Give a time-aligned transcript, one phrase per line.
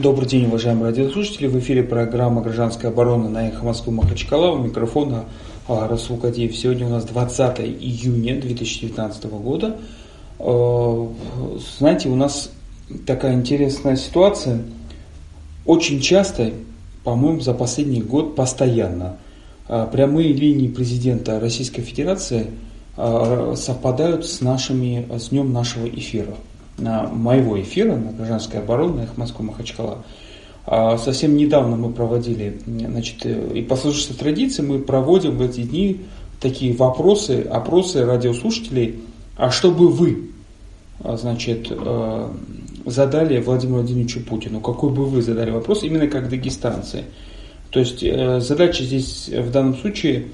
[0.00, 1.48] Добрый день, уважаемые радиослушатели.
[1.48, 4.52] В эфире программа «Гражданская оборона» на эхо Москвы Махачкала.
[4.52, 5.24] У микрофона
[5.66, 6.56] а, Расул Кадеев.
[6.56, 9.76] Сегодня у нас 20 июня 2019 года.
[10.38, 11.12] А,
[11.80, 12.52] знаете, у нас
[13.08, 14.62] такая интересная ситуация.
[15.66, 16.52] Очень часто,
[17.02, 19.16] по-моему, за последний год постоянно
[19.66, 22.46] а, прямые линии президента Российской Федерации
[22.94, 26.36] совпадают с, нашими, с днем нашего эфира
[26.78, 30.04] моего эфира на гражданской обороне, их Москву Махачкала.
[30.66, 36.02] А совсем недавно мы проводили, значит, и по сложившейся традиции мы проводим в эти дни
[36.40, 39.00] такие вопросы, опросы радиослушателей,
[39.36, 40.30] а что бы вы,
[41.02, 42.28] а, значит, э,
[42.84, 47.04] задали Владимиру Владимировичу Путину, какой бы вы задали вопрос, именно как дагестанцы.
[47.70, 50.28] То есть э, задача здесь в данном случае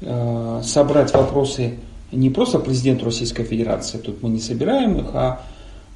[0.00, 1.74] э, собрать вопросы
[2.12, 5.42] не просто президенту Российской Федерации, тут мы не собираем их, а,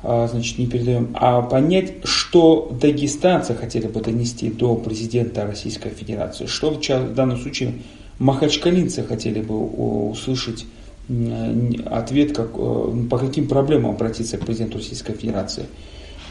[0.04, 6.70] значит, не передаем, а понять, что дагестанцы хотели бы донести до президента Российской Федерации, что
[6.70, 7.74] в данном случае
[8.19, 9.58] махачкалинцы хотели бы
[10.10, 10.66] услышать
[11.86, 15.66] ответ, как, э, по каким проблемам обратиться к президенту Российской Федерации.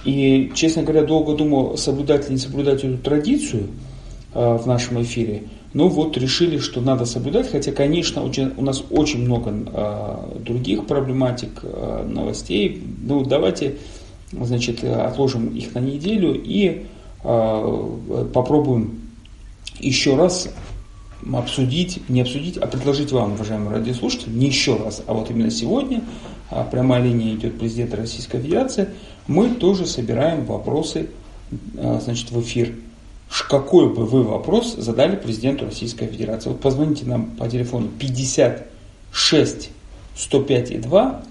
[0.03, 3.67] И, честно говоря, долго думал, соблюдать или не соблюдать эту традицию
[4.33, 9.25] э, в нашем эфире– ну вот решили, что надо соблюдать, хотя, конечно, у нас очень
[9.25, 12.83] много э, других проблематик, э, новостей.
[13.02, 13.77] Ну давайте,
[14.31, 16.85] значит, отложим их на неделю и
[17.23, 19.01] э, попробуем
[19.79, 20.49] еще раз
[21.33, 26.03] обсудить, не обсудить, а предложить вам, уважаемые радиослушатели, не еще раз, а вот именно сегодня,
[26.51, 28.89] а прямая линия идет президента Российской Федерации,
[29.25, 31.09] мы тоже собираем вопросы
[31.73, 32.73] значит, в эфир
[33.41, 36.49] какой бы вы вопрос задали президенту Российской Федерации.
[36.49, 39.71] Вот позвоните нам по телефону 56
[40.15, 41.23] 105 и 2,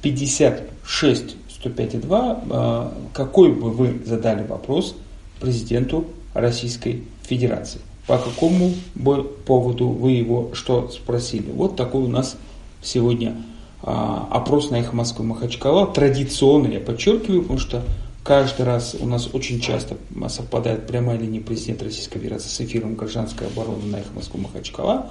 [0.00, 4.96] 56 105 и 2, какой бы вы задали вопрос
[5.40, 7.80] президенту Российской Федерации.
[8.06, 11.50] По какому бы поводу вы его что спросили.
[11.50, 12.36] Вот такой у нас
[12.82, 13.36] сегодня
[13.82, 15.86] а, опрос на их Москвы Махачкала.
[15.86, 17.82] Традиционный, я подчеркиваю, потому что
[18.22, 19.96] Каждый раз у нас очень часто
[20.28, 25.10] совпадает прямая линия президента Российской Федерации с эфиром гражданской обороны на их Москву Махачкала.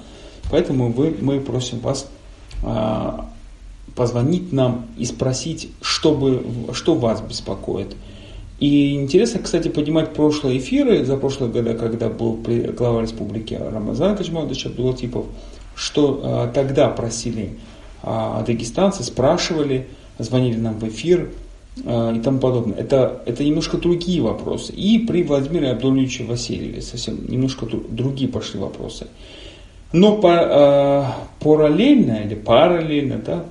[0.50, 2.08] Поэтому вы, мы просим вас
[2.62, 3.28] а,
[3.94, 7.94] позвонить нам и спросить, что, бы, что вас беспокоит.
[8.60, 12.40] И интересно, кстати, поднимать прошлые эфиры, за прошлые годы, когда был
[12.76, 15.26] глава республики Рамазан Качмадович Абдулатипов,
[15.74, 17.58] что а, тогда просили
[18.02, 21.30] а, дагестанцы, спрашивали, звонили нам в эфир,
[21.76, 22.76] и тому подобное.
[22.76, 24.72] Это, это немножко другие вопросы.
[24.72, 29.06] И при Владимире Абдуловиче Васильеве совсем немножко другие пошли вопросы.
[29.92, 33.44] Но по, э, параллельно или параллельно, да,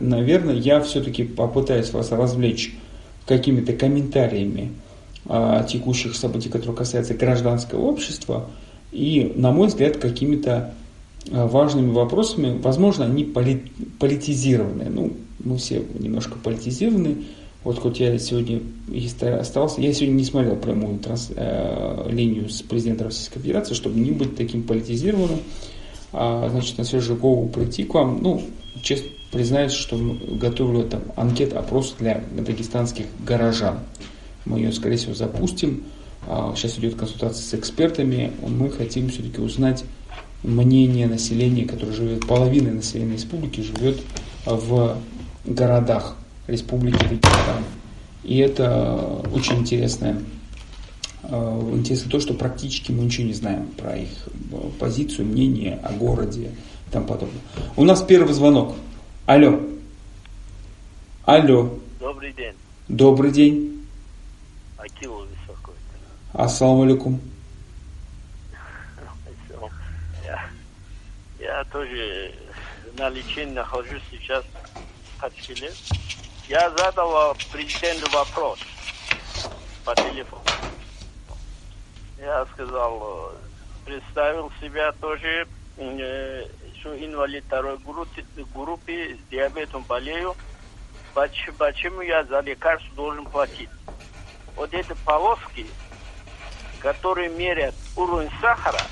[0.00, 2.74] наверное, я все-таки попытаюсь вас развлечь
[3.26, 4.72] какими-то комментариями
[5.26, 8.46] э, текущих событий, которые касаются гражданского общества,
[8.90, 10.74] и, на мой взгляд, какими-то
[11.30, 13.62] важными вопросами, возможно, они поли,
[13.98, 14.86] политизированы.
[14.90, 17.24] Ну, мы все немножко политизированы,
[17.64, 18.60] вот хоть я сегодня
[19.38, 24.10] остался, я сегодня не смотрел прямую транс, э, линию с президентом Российской Федерации, чтобы не
[24.10, 25.38] быть таким политизированным.
[26.12, 28.18] А, значит, на свежую голову прийти к вам.
[28.20, 28.42] Ну,
[28.82, 33.78] честно признаюсь, что готовлю там анкет, опрос для дагестанских горожан.
[34.44, 35.84] Мы ее, скорее всего, запустим.
[36.26, 38.32] А, сейчас идет консультация с экспертами.
[38.46, 39.84] Мы хотим все-таки узнать
[40.42, 44.00] мнение населения, которое живет, половина населения республики живет
[44.44, 44.98] в
[45.46, 47.64] городах Республики Дагестан.
[48.24, 50.22] И это очень интересное,
[51.24, 54.10] э, интересно то, что практически мы ничего не знаем про их
[54.52, 56.52] э, позицию, мнение о городе
[56.88, 57.40] и тому подобное.
[57.76, 58.76] У нас первый звонок.
[59.26, 59.60] Алло.
[61.24, 61.78] Алло.
[62.00, 62.54] Добрый день.
[62.88, 63.86] Добрый день.
[64.76, 65.78] Акилов беспокоит.
[66.32, 67.20] Ассаламу алейкум.
[70.24, 70.44] Я,
[71.40, 72.32] я тоже
[72.98, 74.44] на лечении нахожусь сейчас
[75.16, 75.70] в Хачкеле.
[76.52, 78.58] Я задал президенту вопрос
[79.86, 80.42] по телефону.
[82.18, 83.32] Я сказал,
[83.86, 86.44] представил себя тоже, э,
[86.78, 88.22] что инвалид второй группы,
[88.52, 90.36] группы с диабетом болею.
[91.14, 93.70] Почему, я за лекарство должен платить?
[94.54, 95.66] Вот эти полоски,
[96.80, 98.82] которые меряют уровень сахара,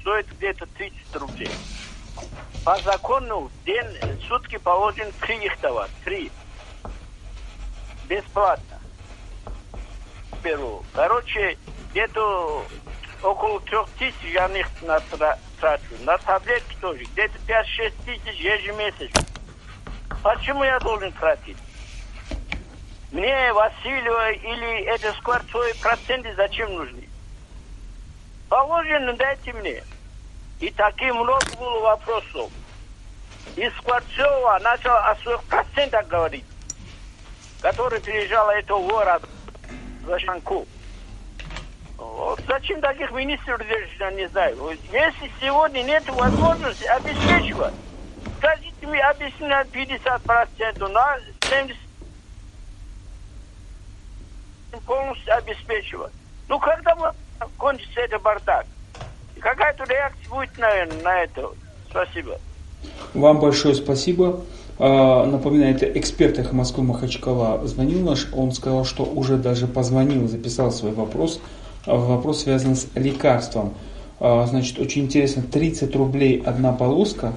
[0.00, 1.50] стоят где-то 30 рублей.
[2.64, 3.86] По закону в день,
[4.28, 6.30] сутки положен три их товар, три.
[8.08, 8.80] Бесплатно.
[10.42, 10.82] Беру.
[10.94, 11.58] Короче,
[11.90, 12.64] где-то
[13.22, 14.66] около трех тысяч я них
[15.60, 15.82] трачу.
[16.00, 17.04] На таблетки тоже.
[17.04, 19.22] Где-то 5-6 тысяч ежемесячно.
[20.22, 21.56] Почему я должен тратить?
[23.12, 27.08] Мне Васильева или это скворцовые проценты зачем нужны?
[28.48, 29.82] Положено дайте мне.
[30.60, 32.50] И таких много было вопросов.
[33.56, 36.44] И Скворцова начал о своих процентах говорить,
[37.60, 39.22] который приезжал этого город
[40.06, 40.66] за Шанку.
[41.96, 44.70] Вот зачем таких министров держать, я не знаю.
[44.92, 47.74] Если сегодня нет возможности обеспечивать,
[48.36, 51.18] скажите мне, объяснять 50%, на
[51.50, 51.76] 70%
[54.84, 56.12] полностью обеспечивать.
[56.48, 57.14] Ну, когда
[57.56, 58.66] кончится этот бардак?
[59.40, 61.50] Какая-то реакция будет, наверное, на это.
[61.90, 62.38] Спасибо.
[63.14, 64.44] Вам большое спасибо.
[64.78, 70.28] А, напоминаю, это эксперт эхо Москвы Махачкала звонил наш, он сказал, что уже даже позвонил,
[70.28, 71.40] записал свой вопрос.
[71.84, 73.74] А, вопрос связан с лекарством.
[74.20, 77.32] А, значит, очень интересно, 30 рублей одна полоска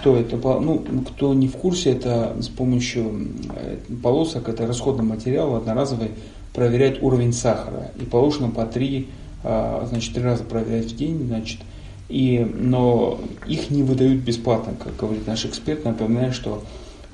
[0.00, 0.32] стоит.
[0.32, 6.10] Ну, кто не в курсе, это с помощью э, полосок, это расходный материал одноразовый,
[6.52, 7.92] проверять уровень сахара.
[8.00, 9.08] И положено по 3,
[9.42, 11.60] значит, 3 раза проверять в день, значит,
[12.10, 15.84] и, но их не выдают бесплатно, как говорит наш эксперт.
[15.84, 16.62] Напоминаю, что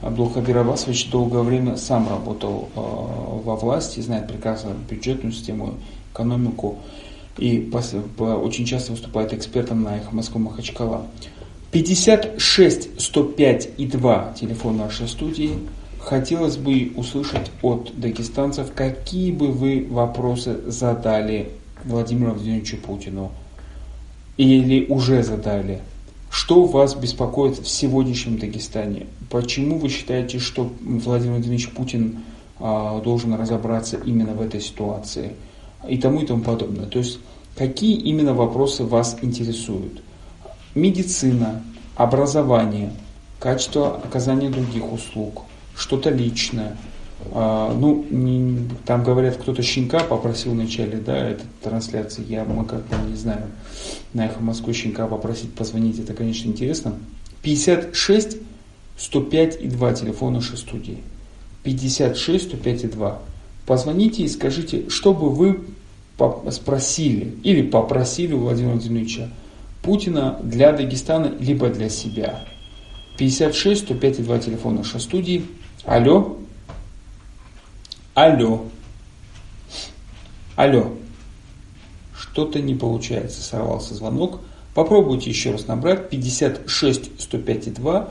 [0.00, 5.74] Абдулхабир Абасович долгое время сам работал э, во власти, знает прекрасно бюджетную систему,
[6.12, 6.78] экономику
[7.36, 7.82] и по,
[8.16, 11.06] по, очень часто выступает экспертом на их Москву Махачкала.
[11.72, 15.58] 56 105 и 2 телефон нашей студии.
[15.98, 21.50] Хотелось бы услышать от дагестанцев, какие бы вы вопросы задали
[21.84, 23.32] Владимиру Владимировичу Путину
[24.36, 25.80] или уже задали.
[26.30, 29.06] Что вас беспокоит в сегодняшнем Дагестане?
[29.30, 32.22] Почему вы считаете, что Владимир Владимирович Путин
[32.58, 35.32] а, должен разобраться именно в этой ситуации?
[35.88, 36.86] И тому и тому подобное.
[36.86, 37.18] То есть,
[37.56, 40.02] какие именно вопросы вас интересуют?
[40.74, 41.62] Медицина,
[41.94, 42.92] образование,
[43.38, 45.42] качество оказания других услуг,
[45.74, 46.76] что-то личное–
[47.32, 52.24] ну, не, там говорят, кто-то щенка попросил вначале, да, этой трансляции.
[52.28, 53.46] Я, мы как-то не знаю,
[54.12, 56.94] на эхо Москвы щенка попросить позвонить, это, конечно, интересно.
[57.42, 58.38] 56
[58.98, 60.98] 105 и 2 телефон нашей студии.
[61.62, 63.18] 56 105 и 2.
[63.66, 65.60] Позвоните и скажите, что бы вы
[66.50, 69.28] спросили или попросили у Владимира Владимировича
[69.82, 72.44] Путина для Дагестана, либо для себя.
[73.18, 75.44] 56 105 и 2 телефон нашей студии.
[75.84, 76.38] Алло.
[78.16, 78.64] Алло.
[80.56, 80.94] Алло.
[82.18, 84.40] Что-то не получается, сорвался звонок.
[84.72, 88.08] Попробуйте еще раз набрать 56 105 2.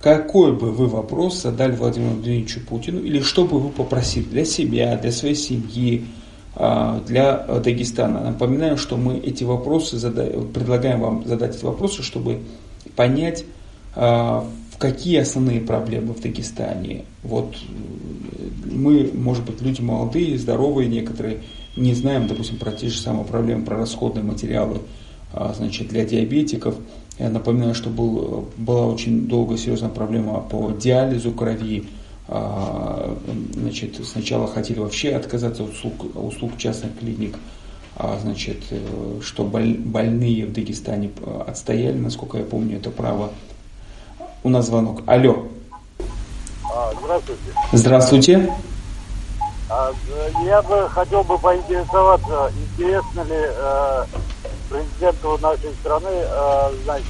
[0.00, 4.96] Какой бы вы вопрос задали Владимиру Владимировичу Путину или что бы вы попросили для себя,
[4.96, 6.06] для своей семьи,
[6.54, 8.22] а, для Дагестана.
[8.22, 12.40] Напоминаю, что мы эти вопросы задаем, предлагаем вам задать эти вопросы, чтобы
[12.94, 13.44] понять,
[14.78, 17.04] какие основные проблемы в Дагестане.
[17.22, 17.56] Вот
[18.64, 21.40] мы, может быть, люди молодые, здоровые некоторые,
[21.76, 24.80] не знаем, допустим, про те же самые проблемы, про расходные материалы
[25.32, 26.74] а, значит, для диабетиков.
[27.18, 31.86] Я напоминаю, что был, была очень долгая серьезная проблема по диализу крови.
[32.28, 33.16] А,
[33.54, 37.36] значит, сначала хотели вообще отказаться от услуг, услуг частных клиник,
[37.96, 41.10] а, значит, э, что больные в Дагестане
[41.46, 43.30] отстояли, насколько я помню, это право.
[44.46, 45.00] У нас звонок.
[45.08, 45.42] Алло.
[46.72, 47.42] А, здравствуйте.
[47.72, 48.54] Здравствуйте.
[49.68, 49.92] А,
[50.44, 54.04] я бы хотел бы поинтересоваться, интересно ли э,
[54.70, 57.08] президенту нашей страны, э, значит,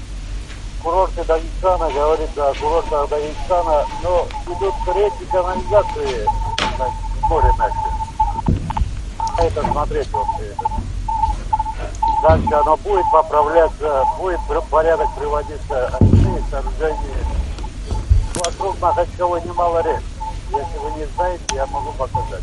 [0.83, 6.27] курорты Дагестана, говорит о курортах Дагестана, но идут речи канализации
[6.79, 7.77] значит, в море наше.
[9.47, 10.55] Это смотреть вообще.
[12.23, 17.27] Дальше оно будет поправляться, будет порядок приводиться, очные сооружения
[18.45, 20.03] вокруг Махачкала немало рек.
[20.51, 22.43] Если вы не знаете, я могу показать.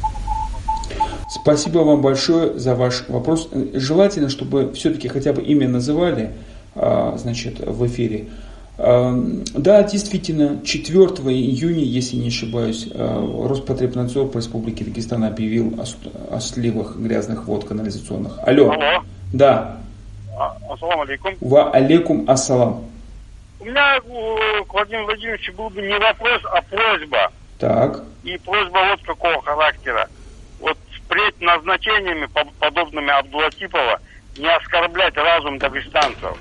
[1.29, 3.49] Спасибо вам большое за ваш вопрос.
[3.73, 6.33] Желательно, чтобы все-таки хотя бы имя называли
[6.75, 8.29] а, значит, в эфире.
[8.77, 9.13] А,
[9.53, 10.99] да, действительно, 4
[11.31, 17.65] июня, если не ошибаюсь, а, Роспотребнадзор по Республике Дагестан объявил о, о сливах грязных вод
[17.65, 18.39] канализационных.
[18.45, 18.71] Алло.
[18.71, 19.03] Алло.
[19.33, 19.77] Да.
[20.69, 21.35] Ассаламу алейкум.
[21.41, 22.85] Ва алейкум ассалам.
[23.59, 27.31] У меня к Владимиру Владимировичу был бы не вопрос, а просьба.
[27.59, 28.03] Так.
[28.23, 30.07] И просьба вот какого характера.
[30.59, 32.27] Вот впредь назначениями,
[32.59, 33.99] подобными Абдулатипова,
[34.37, 36.37] не оскорблять разум дагестанцев.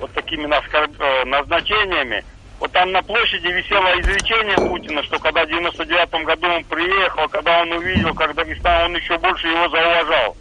[0.00, 2.24] Вот такими э, назначениями.
[2.60, 7.62] Вот там на площади висело изречение Путина, что когда в 99 году он приехал, когда
[7.62, 10.36] он увидел, как Дагестан, он еще больше его зауважал.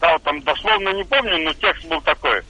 [0.00, 2.42] Да, там дословно не помню, но текст был такой.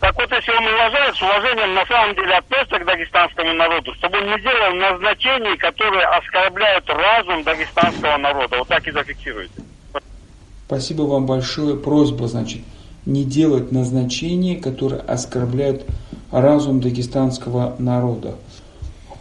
[0.00, 4.18] Так вот, если он уважает, с уважением на самом деле относится к дагестанскому народу, чтобы
[4.18, 8.58] он не делал назначений, которые оскорбляют разум дагестанского народа.
[8.58, 9.52] Вот так и зафиксируйте.
[10.66, 11.76] Спасибо вам большое.
[11.76, 12.62] Просьба, значит,
[13.06, 15.86] не делать назначения, которые оскорбляют
[16.30, 18.34] разум дагестанского народа.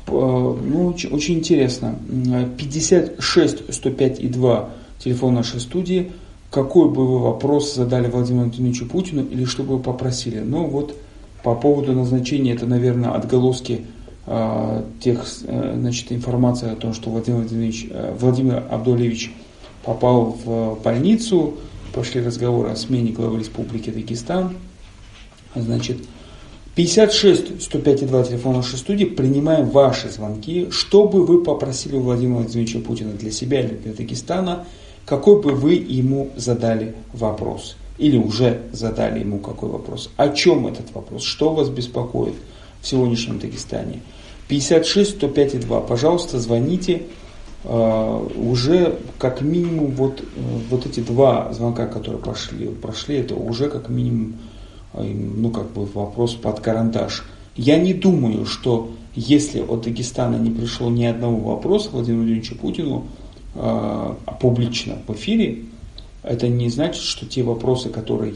[0.08, 1.98] Ну, очень, очень интересно.
[2.58, 6.12] 56 105 и 2 телефон нашей студии.
[6.56, 10.40] Какой бы вы вопрос задали Владимиру Антоновичу Путину или что бы вы попросили?
[10.40, 10.96] Ну вот
[11.44, 13.86] по поводу назначения, это, наверное, отголоски
[14.26, 19.34] э, тех, э, значит, информация о том, что Владимир, Владимирович, э, Владимир Абдулевич
[19.84, 21.56] попал в больницу,
[21.94, 24.56] пошли разговоры о смене главы Республики Дагестан.
[25.56, 25.98] Значит,
[26.76, 29.04] 56 105 2 телефон нашей студии.
[29.04, 30.70] Принимаем ваши звонки.
[30.72, 34.66] Что бы вы попросили у Владимира Владимировича Путина для себя или для Дагестана,
[35.06, 37.76] какой бы вы ему задали вопрос?
[37.98, 40.10] Или уже задали ему какой вопрос?
[40.18, 41.24] О чем этот вопрос?
[41.24, 42.36] Что вас беспокоит
[42.82, 44.02] в сегодняшнем Дагестане?
[44.48, 45.82] 56 105 2.
[45.82, 47.04] Пожалуйста, звоните.
[47.64, 50.24] Uh, уже как минимум вот,
[50.70, 54.36] вот эти два звонка, которые прошли, прошли, это уже как минимум
[55.04, 57.24] ну, как бы вопрос под карандаш.
[57.56, 63.06] Я не думаю, что если от Дагестана не пришло ни одного вопроса Владимиру Владимировичу Путину
[63.06, 63.25] э,
[64.40, 65.64] публично в эфире,
[66.24, 68.34] это не значит, что те вопросы, которые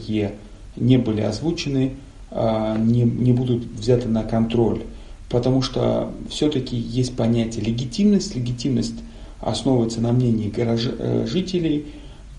[0.76, 1.92] не были озвучены,
[2.30, 4.82] э, не, не будут взяты на контроль.
[5.28, 8.34] Потому что все-таки есть понятие легитимность.
[8.34, 8.96] Легитимность
[9.40, 10.52] основывается на мнении.
[10.56, 11.86] Э, жителей.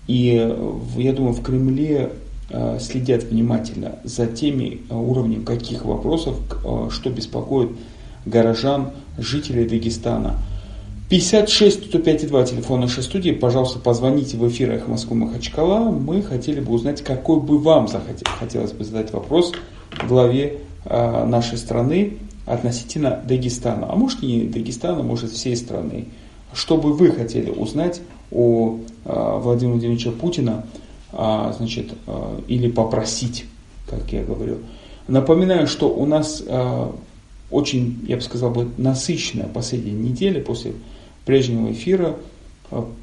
[0.08, 0.54] И
[0.96, 2.10] я думаю, в Кремле
[2.54, 7.70] Э, следят внимательно за теми э, уровнем каких вопросов, э, что беспокоит
[8.26, 10.36] горожан, жителей Дагестана.
[11.12, 13.32] 56 105 2 телефон нашей студии.
[13.32, 15.90] Пожалуйста, позвоните в эфир «Эхо Москвы Махачкала».
[15.90, 17.86] Мы хотели бы узнать, какой бы вам
[18.40, 19.52] хотелось бы задать вопрос
[20.08, 22.14] главе нашей страны
[22.46, 23.92] относительно Дагестана.
[23.92, 26.06] А может не Дагестана, может всей страны.
[26.54, 28.00] Что бы вы хотели узнать
[28.30, 30.64] о Владимире Владимировиче Путина
[31.12, 33.44] а, значит, а, или попросить,
[33.86, 34.60] как я говорю.
[35.08, 36.90] Напоминаю, что у нас а,
[37.50, 40.72] очень, я бы сказал, бы, насыщенная последняя неделя после
[41.24, 42.16] прежнего эфира.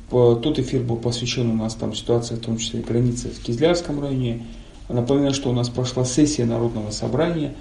[0.09, 4.45] Тот эфир был посвящен у нас там ситуации, в том числе границы в Кизлярском районе.
[4.87, 7.53] Напоминаю, что у нас прошла сессия Народного собрания.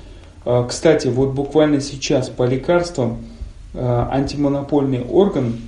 [0.68, 3.18] Кстати, вот буквально сейчас по лекарствам
[3.74, 5.60] антимонопольный орган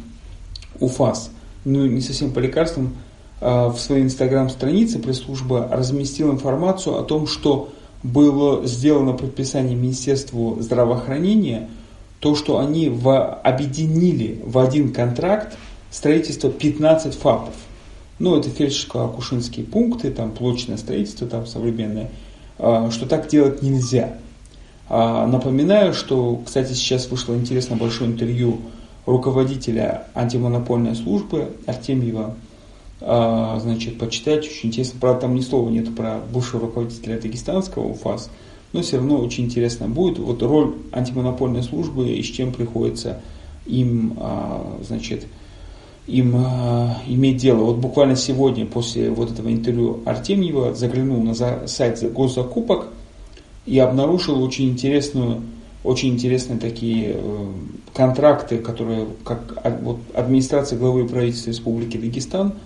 [0.79, 1.31] УФАС,
[1.67, 2.95] ну не совсем по лекарствам,
[3.41, 7.71] в своей инстаграм-странице пресс-служба разместила информацию о том, что
[8.03, 11.69] было сделано предписание Министерству здравоохранения,
[12.21, 15.57] то, что они в, объединили в один контракт
[15.91, 17.55] строительство 15 ФАПов.
[18.19, 22.11] Ну, это фельдшерско-акушинские пункты, там блочное строительство, там современное,
[22.59, 24.19] э, что так делать нельзя.
[24.93, 28.59] А, напоминаю, что, кстати, сейчас вышло интересно большое интервью
[29.07, 32.35] руководителя антимонопольной службы Артемьева
[33.01, 34.99] а, значит, почитать, очень интересно.
[35.01, 38.31] Правда, там ни слова нет про бывшего руководителя дагестанского УФАС,
[38.73, 40.19] но все равно очень интересно будет.
[40.19, 43.21] Вот роль антимонопольной службы и с чем приходится
[43.67, 45.27] им, а, значит,
[46.07, 47.65] им а, иметь дело.
[47.65, 51.35] Вот буквально сегодня, после вот этого интервью Артемьева, заглянул на
[51.67, 52.89] сайт госзакупок
[53.67, 55.43] и обнаружил очень интересную
[55.83, 57.47] очень интересные такие э,
[57.95, 59.41] контракты, которые как
[59.81, 62.53] вот, администрация главы правительства Республики Дагестан–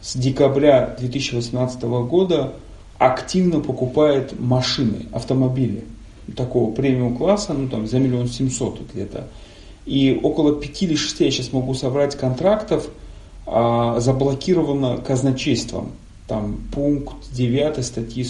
[0.00, 2.52] с декабря 2018 года
[2.98, 5.84] активно покупает машины, автомобили
[6.36, 9.28] такого премиум класса, ну там за миллион семьсот где-то.
[9.86, 12.88] И около пяти или шести я сейчас могу собрать контрактов,
[13.46, 15.92] а, заблокировано казначейством.
[16.26, 18.26] Там пункт 9 статьи,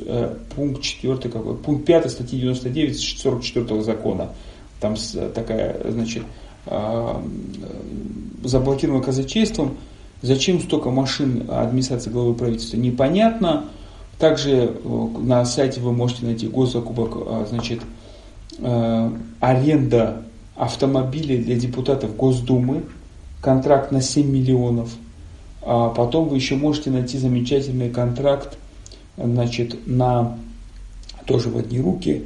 [0.00, 4.34] э, пункт 4, какой, пункт 5 статьи 99 44 закона.
[4.80, 4.96] Там
[5.34, 6.24] такая, значит,
[6.66, 7.24] а,
[8.44, 9.78] заблокировано казначейством–
[10.22, 13.70] Зачем столько машин администрации главы правительства, непонятно.
[14.20, 17.80] Также э, на сайте вы можете найти госзакупок, а, значит,
[18.58, 19.10] э,
[19.40, 20.24] аренда
[20.56, 22.82] автомобилей для депутатов Госдумы,
[23.40, 24.90] контракт на 7 миллионов.
[25.62, 28.58] А потом вы еще можете найти замечательный контракт
[29.16, 30.36] значит, на,
[31.24, 32.24] тоже в одни руки,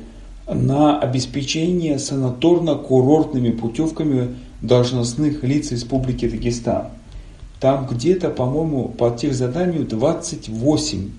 [0.49, 6.89] на обеспечение санаторно-курортными путевками должностных лиц Республики Дагестан.
[7.61, 11.11] Там где-то, по-моему, по техзаданию 28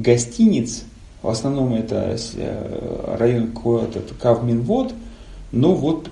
[0.00, 0.84] гостиниц,
[1.22, 4.94] в основном это э, район какой-то Кавминвод,
[5.52, 6.08] но вот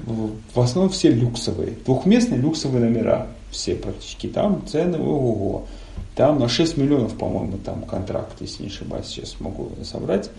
[0.55, 5.67] в основном все люксовые, двухместные люксовые номера, все практически там, цены, ого-го.
[6.15, 10.31] Там на 6 миллионов, по-моему, там контракт, если не ошибаюсь, сейчас могу собрать.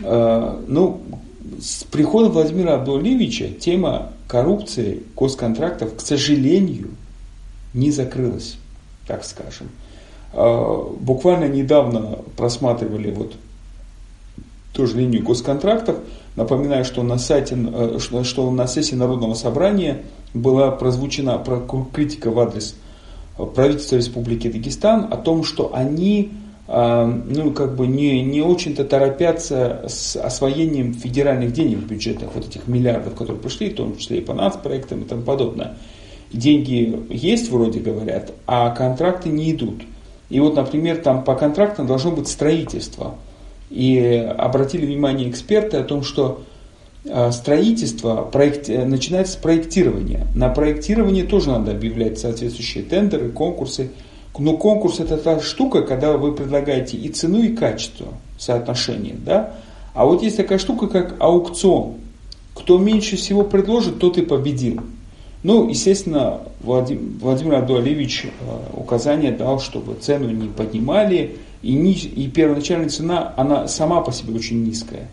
[0.00, 1.00] Э, ну,
[1.60, 6.90] с приходом Владимира Абдулевича тема коррупции госконтрактов, к сожалению,
[7.72, 8.56] не закрылась,
[9.06, 9.68] так скажем.
[10.34, 13.34] Э, буквально недавно просматривали вот
[14.72, 15.96] тоже линию госконтрактов.
[16.36, 21.42] Напоминаю, что на, сайте, э, что на сессии Народного собрания была прозвучена
[21.92, 22.74] критика в адрес
[23.54, 26.32] правительства Республики Дагестан о том, что они
[26.66, 32.48] а, ну, как бы не, не очень-то торопятся с освоением федеральных денег в бюджетах, вот
[32.48, 35.76] этих миллиардов, которые пришли, в том числе и по нацпроектам и тому подобное.
[36.32, 39.82] Деньги есть, вроде говорят, а контракты не идут.
[40.30, 43.16] И вот, например, там по контрактам должно быть строительство.
[43.70, 43.98] И
[44.38, 46.42] обратили внимание эксперты о том, что
[47.08, 50.26] а, строительство проект, начинается с проектирования.
[50.34, 53.90] На проектирование тоже надо объявлять соответствующие тендеры, конкурсы.
[54.38, 59.14] Но конкурс это та штука, когда вы предлагаете и цену, и качество соотношение.
[59.24, 59.54] Да?
[59.92, 61.94] А вот есть такая штука, как аукцион.
[62.54, 64.80] Кто меньше всего предложит, тот и победил.
[65.44, 68.28] Ну, естественно, Владимир, Владимир Абдуалевич э,
[68.72, 74.34] указание дал, чтобы цену не поднимали, и, ни, и первоначальная цена, она сама по себе
[74.34, 75.06] очень низкая.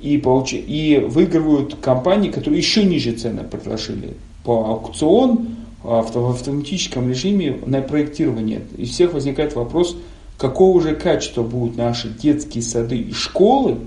[0.00, 4.14] И, получ, и выигрывают компании, которые еще ниже цены предложили.
[4.42, 5.50] По аукцион
[5.84, 8.62] в автоматическом режиме на проектирование.
[8.76, 9.96] И у всех возникает вопрос,
[10.38, 13.78] какого же качества будут наши детские сады и школы,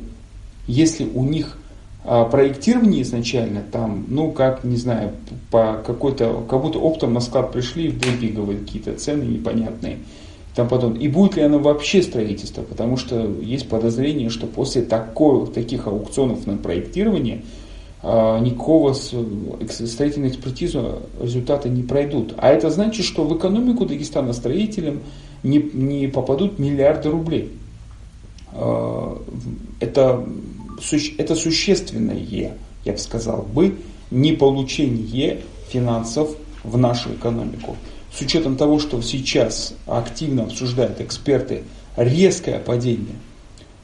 [0.67, 1.57] если у них
[2.05, 5.11] проектирование изначально там, ну как, не знаю,
[5.49, 9.97] по какой-то, как будто оптом на склад пришли, выбеговые какие-то цены непонятные.
[10.55, 10.93] Там потом.
[10.93, 12.61] И будет ли оно вообще строительство?
[12.61, 17.41] Потому что есть подозрение, что после такой, таких аукционов на проектирование
[18.01, 20.79] а, никакого строительной экспертизы
[21.19, 22.35] результаты не пройдут.
[22.37, 25.01] А это значит, что в экономику Дагестана строителям
[25.43, 27.51] не, не попадут миллиарды рублей.
[28.53, 29.21] А,
[29.81, 30.23] это,
[31.17, 33.77] это существенное, я бы сказал бы,
[34.11, 36.29] не получение финансов
[36.63, 37.77] в нашу экономику.
[38.13, 41.63] С учетом того, что сейчас активно обсуждают эксперты
[41.97, 43.15] резкое падение,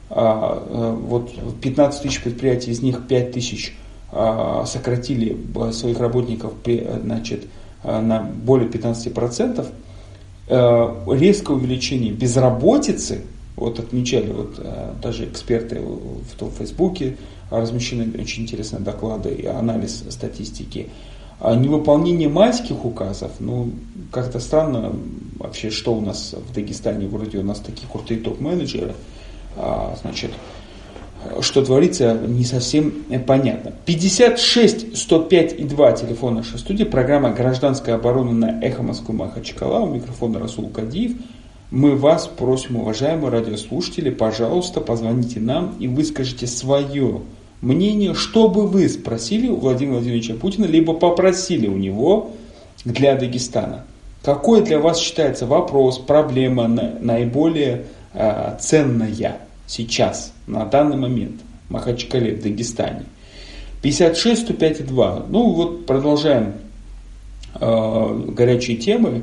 [0.08, 3.74] а, вот 15 тысяч предприятий, из них 5 тысяч
[4.10, 5.36] а, сократили
[5.72, 6.52] своих работников
[7.02, 7.46] значит,
[7.82, 9.66] а, на более 15%,
[10.48, 13.22] а, резкое увеличение безработицы,
[13.56, 14.60] вот отмечали вот
[15.02, 17.16] даже эксперты в том Фейсбуке,
[17.50, 20.88] размещены очень интересные доклады и анализ статистики.
[21.40, 23.70] Невыполнение майских указов, ну,
[24.12, 24.92] как-то странно
[25.38, 28.94] вообще, что у нас в Дагестане, вроде у нас такие крутые топ-менеджеры,
[30.00, 30.30] значит,
[31.40, 32.92] что творится, не совсем
[33.26, 33.72] понятно.
[33.86, 39.92] 56 105 и 2 телефон нашей студии, программа «Гражданская оборона» на Эхо Москвы Махачкала, у
[39.92, 41.16] микрофона Расул Кадиев.
[41.72, 47.22] Мы вас просим, уважаемые радиослушатели, пожалуйста, позвоните нам и выскажите свое
[47.62, 52.32] мнение, что бы вы спросили у Владимира Владимировича Путина, либо попросили у него
[52.84, 53.86] для Дагестана.
[54.22, 59.38] Какой для вас считается вопрос, проблема наиболее э, ценная?
[59.66, 63.04] сейчас, на данный момент, в Махачкале, в Дагестане.
[63.80, 65.26] 56 105 2.
[65.30, 66.52] Ну вот продолжаем
[67.54, 69.22] э, горячие темы.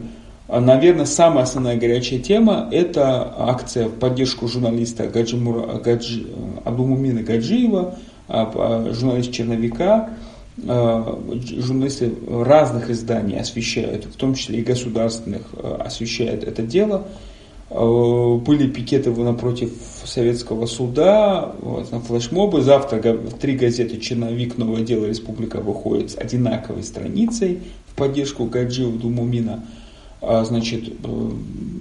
[0.50, 6.26] Наверное, самая основная горячая тема– это акция в поддержку журналиста Гаджимура, Гаджи,
[6.66, 7.96] Абдумумина Гаджиева,
[8.28, 10.10] а, а, журналист Черновика.
[10.68, 11.16] Э,
[11.56, 15.44] журналисты разных изданий освещают, в том числе и государственных,
[15.80, 17.08] освещают это дело–
[17.70, 19.72] были пикеты напротив
[20.04, 22.62] советского суда, вот, на флешмобы.
[22.62, 23.00] Завтра
[23.40, 29.64] три газеты «Черновик», «Новое дело», «Республика» выходят с одинаковой страницей в поддержку Гаджиева Думумина.
[30.22, 31.32] А, значит, э,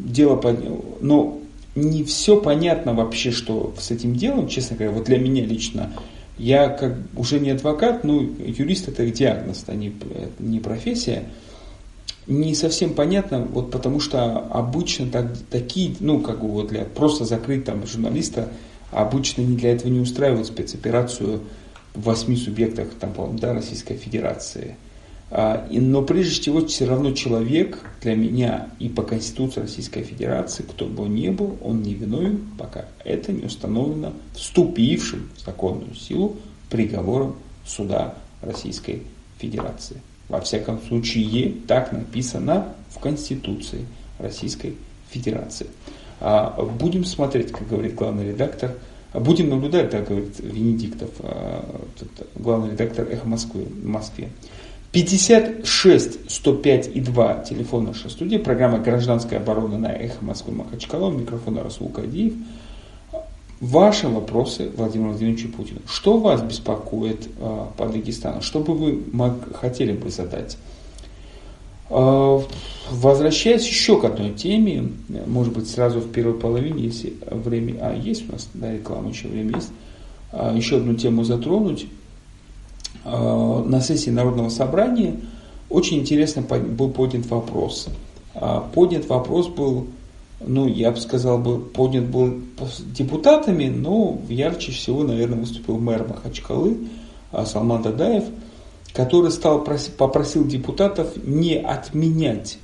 [0.04, 1.02] дело под...
[1.02, 1.38] Но
[1.74, 5.92] не все понятно вообще, что с этим делом, честно говоря, вот для меня лично.
[6.36, 9.92] Я как уже не адвокат, но юрист это диагноз, а не,
[10.38, 11.24] не профессия
[12.28, 17.24] не совсем понятно, вот потому что обычно так, такие, ну, как бы вот для просто
[17.24, 18.50] закрыть там журналиста,
[18.92, 21.40] обычно не для этого не устраивают спецоперацию
[21.94, 24.76] в восьми субъектах там, да, Российской Федерации.
[25.30, 30.86] А, но прежде всего все равно человек для меня и по Конституции Российской Федерации, кто
[30.86, 36.36] бы он ни был, он не виновен, пока это не установлено вступившим в законную силу
[36.70, 37.36] приговором
[37.66, 39.02] суда Российской
[39.38, 40.00] Федерации.
[40.28, 43.86] Во всяком случае, так написано в Конституции
[44.18, 44.76] Российской
[45.10, 45.66] Федерации.
[46.20, 48.72] А, будем смотреть, как говорит главный редактор,
[49.12, 51.82] будем наблюдать, так говорит Венедиктов, а,
[52.34, 54.30] главный редактор «Эхо Москвы» в Москве.
[54.92, 61.58] 56 105 и 2 телефон нашей студии, программа «Гражданская оборона» на Эхо Москвы Махачкала, микрофон
[61.58, 62.32] Расул Кадиев.
[63.60, 65.80] Ваши вопросы Владимиру Владимировичу Путину.
[65.86, 68.40] Что вас беспокоит э, по Дагестану?
[68.40, 70.56] Что бы вы мог, хотели бы задать?
[71.90, 72.40] Э,
[72.90, 74.92] возвращаясь еще к одной теме,
[75.26, 77.74] может быть, сразу в первой половине, если время...
[77.82, 79.70] А, есть у нас, да, реклама, еще время есть.
[80.32, 81.88] Э, еще одну тему затронуть.
[83.04, 85.20] Э, на сессии Народного собрания
[85.70, 87.88] очень интересно был поднят вопрос.
[88.34, 89.86] Э, поднят вопрос был,
[90.40, 92.40] ну, я бы сказал, бы, поднят был
[92.94, 96.76] депутатами, но ярче всего, наверное, выступил мэр Махачкалы
[97.32, 98.24] э, Салман Дадаев,
[98.92, 99.64] который стал,
[99.96, 102.58] попросил депутатов не отменять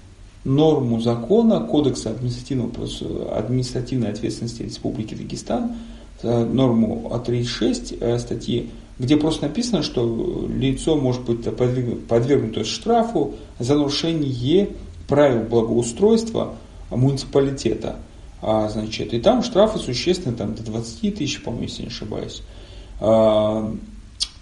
[0.45, 5.77] норму закона Кодекса административной ответственности Республики Дагестан,
[6.23, 14.71] норму А36 статьи где просто написано, что лицо может быть подвергнуто штрафу за нарушение
[15.09, 16.55] правил благоустройства
[16.91, 17.97] муниципалитета.
[18.41, 22.43] А, значит, и там штрафы существенные, там, до 20 тысяч, по-моему, если не ошибаюсь.
[23.01, 23.75] А,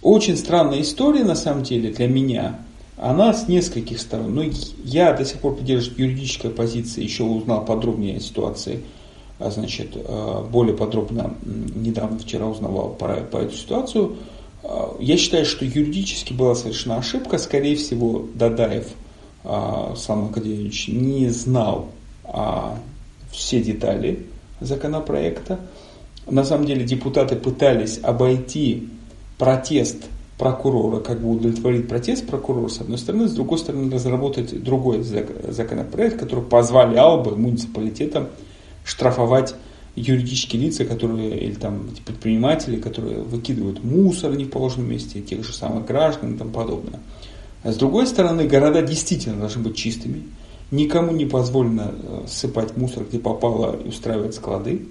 [0.03, 2.59] очень странная история, на самом деле, для меня.
[2.99, 4.35] Она с нескольких сторон.
[4.35, 4.45] Но
[4.85, 8.83] я до сих пор придерживаюсь юридической позиции, еще узнал подробнее о ситуации,
[9.39, 14.17] а, значит, а, более подробно недавно вчера узнавал по, по эту ситуацию.
[14.63, 17.39] А, я считаю, что юридически была совершена ошибка.
[17.39, 18.87] Скорее всего, Дадаев
[19.43, 21.91] Слава Академьевич не знал
[22.25, 22.79] а,
[23.33, 24.27] все детали
[24.61, 25.59] законопроекта.
[26.27, 28.89] На самом деле депутаты пытались обойти
[29.39, 30.05] протест
[30.39, 36.19] прокурора, как бы удовлетворить протест прокурора с одной стороны, с другой стороны разработать другой законопроект,
[36.19, 38.29] который позволял бы муниципалитетам
[38.85, 39.55] штрафовать
[39.95, 45.53] юридические лица, которые, или там предприниматели, которые выкидывают мусор не в положенном месте, тех же
[45.53, 47.01] самых граждан и тому подобное.
[47.63, 50.23] А с другой стороны, города действительно должны быть чистыми.
[50.71, 54.87] Никому не позволено э, сыпать мусор, где попало, и устраивать склады.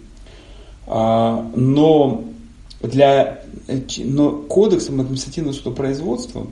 [0.85, 2.23] А, но,
[2.81, 3.43] для,
[3.97, 6.47] но кодексом административного судопроизводства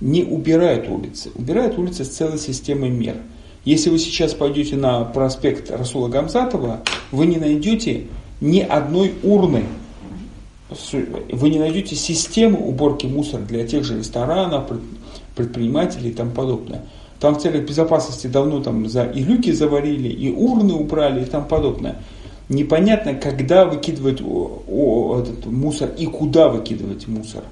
[0.00, 1.30] не убирают улицы.
[1.36, 3.16] Убирают улицы с целой системой мер–
[3.64, 6.80] если вы сейчас пойдете на проспект Расула Гамзатова,
[7.12, 8.06] вы не найдете
[8.40, 9.64] ни одной урны.
[11.30, 14.64] Вы не найдете системы уборки мусора для тех же ресторанов,
[15.36, 16.82] предпринимателей и тому подобное.
[17.20, 21.46] Там в целях безопасности давно там за, и люки заварили, и урны убрали и тому
[21.46, 21.98] подобное.
[22.48, 27.44] Непонятно, когда выкидывать этот мусор и куда выкидывать мусор.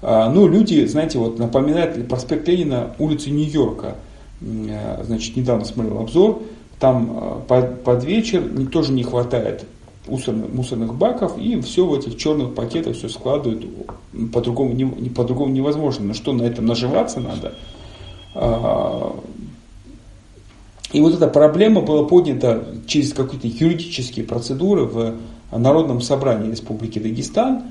[0.00, 3.96] А, ну, люди, знаете, вот напоминают проспект Ленина улицу Нью-Йорка–
[4.40, 6.42] значит, недавно смотрел обзор,
[6.80, 9.66] там э, под, под вечер тоже не хватает
[10.08, 13.66] мусорных, мусорных баков, и все в этих черных пакетах все складывают,
[14.32, 16.06] по-другому, не, по-другому невозможно.
[16.06, 17.54] На что на этом наживаться надо?
[18.34, 19.14] А,
[20.92, 25.14] и вот эта проблема была поднята через какие-то юридические процедуры в
[25.52, 27.64] Народном собрании Республики Дагестан.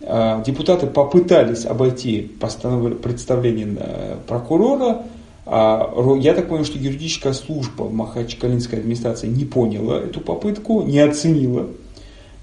[0.00, 2.32] А, депутаты попытались обойти
[3.02, 5.02] представление э, прокурора,
[5.46, 11.68] я так понял, что юридическая служба Махачкалинской администрации не поняла эту попытку, не оценила.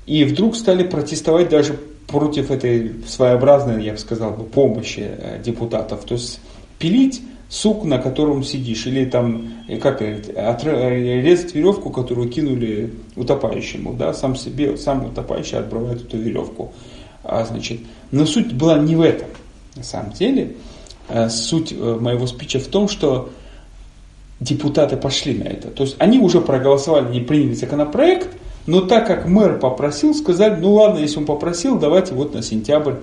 [0.05, 6.03] И вдруг стали протестовать даже против этой своеобразной, я бы сказал, помощи э, депутатов.
[6.03, 6.39] То есть
[6.77, 14.13] пилить сук, на котором сидишь, или там, э, как резать веревку, которую кинули утопающему, да,
[14.13, 16.73] сам себе, сам утопающий отбрывает эту веревку.
[17.23, 17.79] А, значит,
[18.11, 19.29] но суть была не в этом,
[19.75, 20.55] на самом деле.
[21.13, 23.31] Э, суть э, моего спича в том, что
[24.39, 25.69] депутаты пошли на это.
[25.69, 28.29] То есть они уже проголосовали, не приняли законопроект,
[28.65, 32.93] но так как мэр попросил, сказали, ну ладно, если он попросил, давайте вот на сентябрь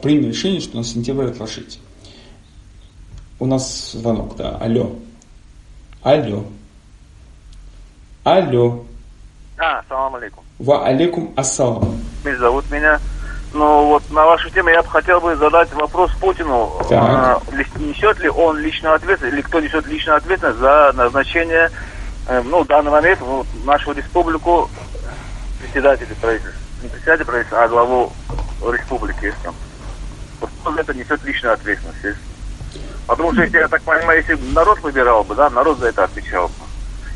[0.00, 1.80] примем решение, что на сентябрь отложить.
[3.40, 4.56] У нас звонок, да.
[4.58, 4.92] Алло.
[6.02, 6.44] Алло.
[8.22, 8.84] Алло.
[9.58, 10.44] А, салам алейкум.
[10.60, 12.00] Ва алейкум ассалам.
[12.38, 13.00] Зовут меня
[13.52, 16.72] ну вот на вашу тему я бы хотел бы задать вопрос Путину.
[16.90, 17.40] А,
[17.78, 21.70] несет ли он личную ответственность, или кто несет личную ответственность за назначение,
[22.28, 24.70] э, ну, в данный момент в нашу республику
[25.60, 26.60] председателя правительства.
[26.82, 28.12] Не председателя правительства, а главу
[28.70, 29.54] республики, если там.
[30.40, 32.18] Вот кто за это несет личную ответственность.
[33.06, 36.48] Потому что, если я так понимаю, если народ выбирал бы, да, народ за это отвечал
[36.48, 36.54] бы.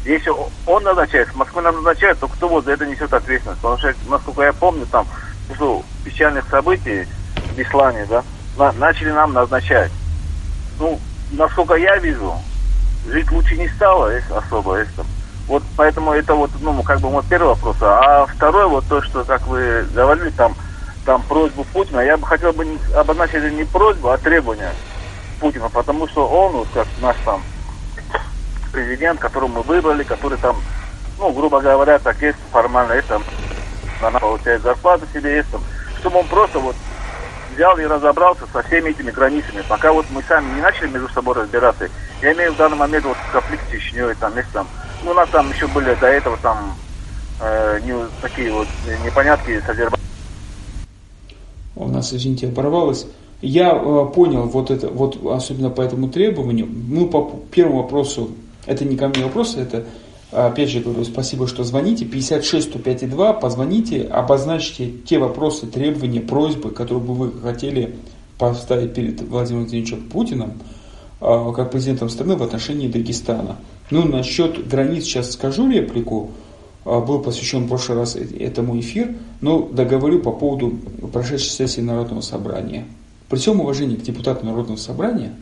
[0.05, 0.33] Если
[0.67, 3.61] он назначает, Москва назначает, то кто вот за это несет ответственность?
[3.61, 5.07] Потому что, насколько я помню, там
[5.59, 8.25] ну, печальных событий в Беслане, да,
[8.57, 9.93] на, начали нам назначать.
[10.79, 10.99] Ну,
[11.33, 12.35] насколько я вижу,
[13.09, 14.79] жить лучше не стало есть, особо.
[14.79, 14.93] Есть,
[15.47, 17.77] вот поэтому это вот, ну, как бы мой первый вопрос.
[17.81, 20.55] А второй вот то, что, как вы говорили, там,
[21.05, 24.73] там просьбу Путина, я бы хотел бы обозначить не просьбу, а требования.
[25.41, 27.43] Путину, потому что он, вот как наш там
[28.73, 30.57] президент, которого мы выбрали, который там,
[31.19, 33.25] ну, грубо говоря, так есть формально, есть там,
[34.03, 35.63] она получает зарплату себе, есть там,
[36.01, 36.77] чтобы он просто вот
[37.55, 39.63] взял и разобрался со всеми этими границами.
[39.69, 41.89] Пока вот мы сами не начали между собой разбираться,
[42.23, 44.67] я имею в данный момент вот конфликт с Чечней, там есть там,
[45.05, 46.75] ну, у нас там еще были до этого там
[47.41, 48.69] э, не, такие вот
[49.05, 50.01] непонятки с Азербайджаном.
[51.77, 53.07] У нас, извините, оборвалось.
[53.41, 56.67] Я э, понял вот это, вот особенно по этому требованию.
[56.67, 58.33] Мы по первому вопросу,
[58.67, 59.85] это не ко мне вопрос, это
[60.31, 62.05] опять же говорю, спасибо, что звоните.
[62.05, 67.97] 56 105 2, позвоните, обозначьте те вопросы, требования, просьбы, которые бы вы хотели
[68.39, 70.53] поставить перед Владимиром Владимировичем Путиным,
[71.21, 73.57] э, как президентом страны в отношении Дагестана.
[73.91, 76.31] Ну, насчет границ сейчас скажу реплику.
[76.85, 80.79] А, был посвящен в прошлый раз э, этому эфир, но договорю по поводу
[81.13, 82.87] прошедшей сессии Народного собрания.
[83.29, 85.35] При всем уважении к депутатам Народного собрания,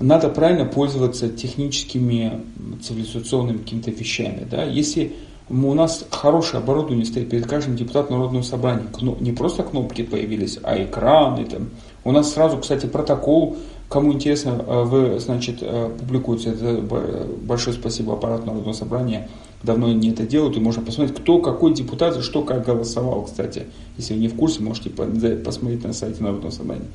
[0.00, 2.40] надо правильно пользоваться техническими,
[2.82, 4.46] цивилизационными какими-то вещами.
[4.50, 4.64] Да?
[4.64, 5.14] Если
[5.48, 8.84] у нас хорошее оборудование стоит перед каждым депутатом Народного собрания,
[9.20, 11.44] не просто кнопки появились, а экраны.
[11.46, 11.70] Там.
[12.04, 13.56] У нас сразу, кстати, протокол
[13.88, 16.50] Кому интересно, э, вы, значит, э, публикуете.
[16.50, 16.82] Это
[17.42, 19.30] большое спасибо аппарату Народного собрания.
[19.62, 23.64] Давно они это делают, и можно посмотреть, кто, какой депутат за что как голосовал, кстати.
[23.96, 26.88] Если вы не в курсе, можете посмотреть на сайте Народного собрания.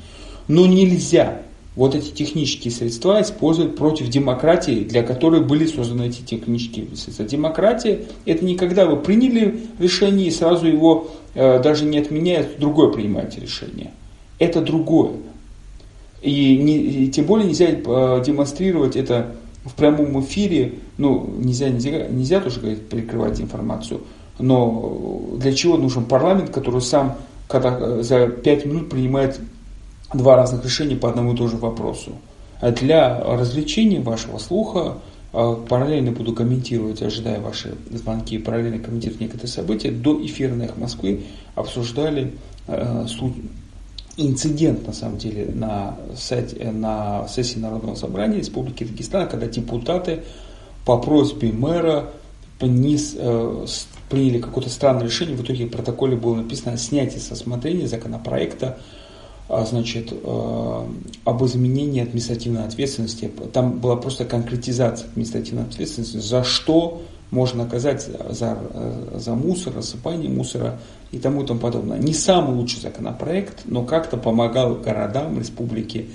[0.47, 1.41] Но нельзя
[1.75, 7.25] вот эти технические средства использовать против демократии, для которой были созданы эти технические средства.
[7.25, 12.89] Демократия– это не когда вы приняли решение и сразу его, э, даже не отменяя, другое
[12.89, 13.91] принимаете решение.
[14.37, 15.13] Это другое.
[16.21, 20.75] И, не, и тем более нельзя э, демонстрировать это в прямом эфире.
[20.97, 24.01] Ну, нельзя, нельзя, нельзя тоже говорить, прикрывать информацию.
[24.37, 29.39] Но для чего нужен парламент, который сам когда э, за пять минут принимает
[30.13, 32.13] два разных решения по одному и тому же вопросу?
[32.61, 34.97] А для развлечения вашего слуха
[35.33, 39.91] э, параллельно буду комментировать, ожидая ваши звонки, параллельно комментировать некоторые события.
[39.91, 41.23] До эфира на Москвы
[41.55, 42.33] обсуждали
[42.67, 43.33] э, суть
[44.15, 50.21] инцидент, на самом деле, на, сайте, на сессии Народного собрания Республики Дагестан, когда депутаты
[50.85, 52.11] по просьбе мэра
[52.59, 53.65] вниз, э,
[54.09, 58.77] приняли какое-то странное решение, в итоге в протоколе было написано о снятии со смотрения законопроекта
[58.77, 59.02] а,
[59.49, 60.87] значит, э,
[61.25, 63.31] об изменении административной ответственности.
[63.51, 70.29] Там была просто конкретизация административной ответственности, за что можно наказать за, э, за мусор, рассыпание
[70.29, 70.79] мусора
[71.11, 71.97] и тому и тому подобное.
[71.97, 76.05] Не самый лучший законопроект, но как-то помогал городам, республике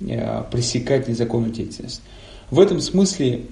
[0.00, 2.02] э, пресекать незаконную деятельность.
[2.50, 3.46] В этом смысле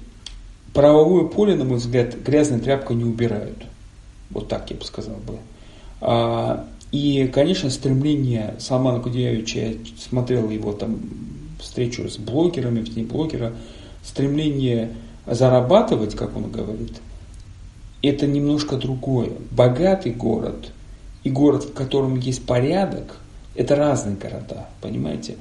[0.74, 3.64] правовое поле, на мой взгляд, грязной тряпкой не убирают.
[4.30, 5.38] Вот так я бы сказал бы.
[6.92, 11.00] А, и, конечно, стремление Салмана Кудеевича, я смотрел его там
[11.60, 13.52] встречу с блогерами, в день блогера,
[14.04, 14.90] стремление
[15.26, 16.94] зарабатывать, как он говорит,
[18.02, 19.30] это немножко другое.
[19.50, 20.72] Богатый город
[21.22, 23.18] и город, в котором есть порядок,
[23.54, 25.36] это разные города, понимаете?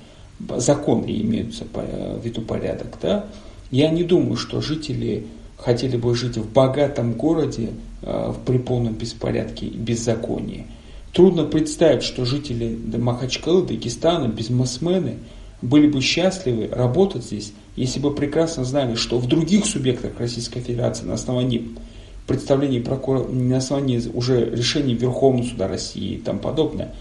[0.57, 3.25] Законы имеются в виду порядок, да?
[3.71, 7.69] Я не думаю, что жители хотели бы жить в богатом городе
[8.01, 10.67] э, при полном беспорядке и беззаконии.
[11.13, 15.17] Трудно представить, что жители Махачкалы, Дагестана, бизнесмены
[15.61, 21.05] были бы счастливы работать здесь, если бы прекрасно знали, что в других субъектах Российской Федерации
[21.05, 21.69] на основании
[22.27, 26.95] представлений прокурора, на основании уже решений Верховного суда России и тому подобное,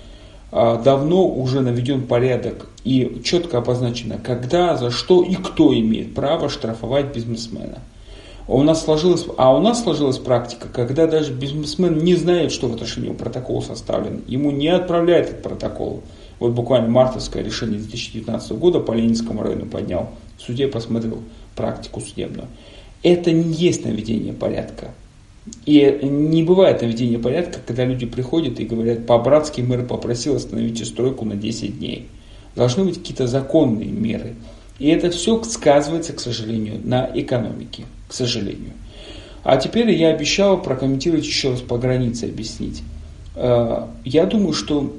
[0.51, 6.49] а, давно уже наведен порядок и четко обозначено, когда, за что и кто имеет право
[6.49, 7.79] штрафовать бизнесмена.
[8.53, 12.75] У нас сложилась, а у нас сложилась практика, когда даже бизнесмен не знает, что в
[12.75, 14.25] отношении протокол составлен.
[14.27, 16.03] Ему не отправляют этот протокол.
[16.41, 20.11] Вот буквально мартовское решение 2019 года по Ленинскому району поднял.
[20.37, 21.19] В суде посмотрел
[21.55, 22.49] практику судебную.
[23.05, 24.95] Это не есть наведение порядка.
[25.65, 31.25] И не бывает наведения порядка, когда люди приходят и говорят, по-братски мэр попросил остановить стройку
[31.25, 32.09] на 10 дней.
[32.57, 34.35] Должны быть какие-то законные меры.
[34.81, 37.85] И это все сказывается, к сожалению, на экономике.
[38.11, 38.73] К сожалению.
[39.43, 42.83] А теперь я обещал прокомментировать еще раз по границе, объяснить.
[43.37, 44.95] Э, я думаю, что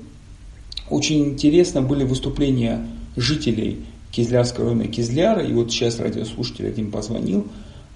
[0.89, 7.47] очень интересно были выступления жителей Кизлярского района Кизляра, и вот сейчас радиослушатель один позвонил,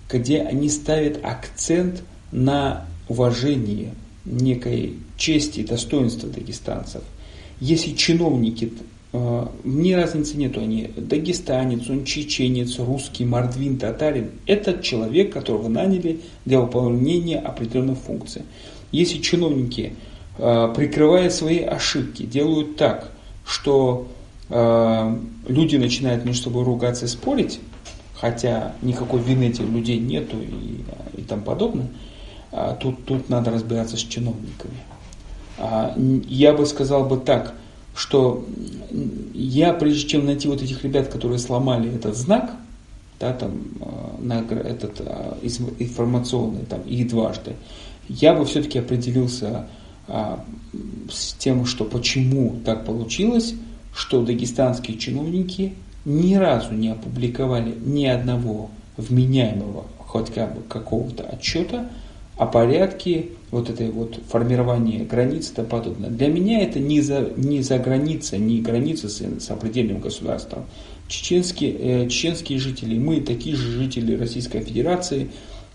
[0.08, 2.04] где они ставят акцент–
[2.36, 3.93] на уважение
[4.25, 7.01] некой чести и достоинства дагестанцев.
[7.62, 8.73] Если чиновники,
[9.63, 16.60] мне разницы нету, они дагестанец, он чеченец, русский, мордвин, татарин, это человек, которого наняли для
[16.60, 18.41] выполнения определенных функций.
[18.91, 19.94] Если чиновники,
[20.38, 23.12] э, прикрывая свои ошибки, делают так,
[23.46, 24.08] что
[24.50, 27.60] э, люди начинают между собой ругаться и спорить,
[28.15, 31.88] хотя никакой вины этих людей нету и, и тому подобное,
[32.52, 34.78] а тут, тут надо разбираться с чиновниками.
[35.58, 35.94] А,
[36.28, 37.54] я бы сказал бы так,
[37.96, 38.46] что
[39.34, 42.52] я, прежде чем найти вот этих ребят, которые сломали этот знак,
[43.20, 45.38] да, там, а, на этот а,
[45.80, 47.56] информационный, там, и дважды,
[48.08, 49.68] я бы все-таки определился
[51.10, 53.56] с тем, что почему так получилось,
[53.96, 55.74] что дагестанские чиновники
[56.06, 61.90] ни разу не опубликовали ни одного вменяемого хоть как бы какого-то отчета
[62.38, 66.10] о порядке вот этой вот формирования границ и тому подобное.
[66.10, 70.65] Для меня это не за, не за граница, не граница с, определенным государством.
[71.08, 75.30] Чеченские, э, чеченские жители, мы такие же жители Российской Федерации,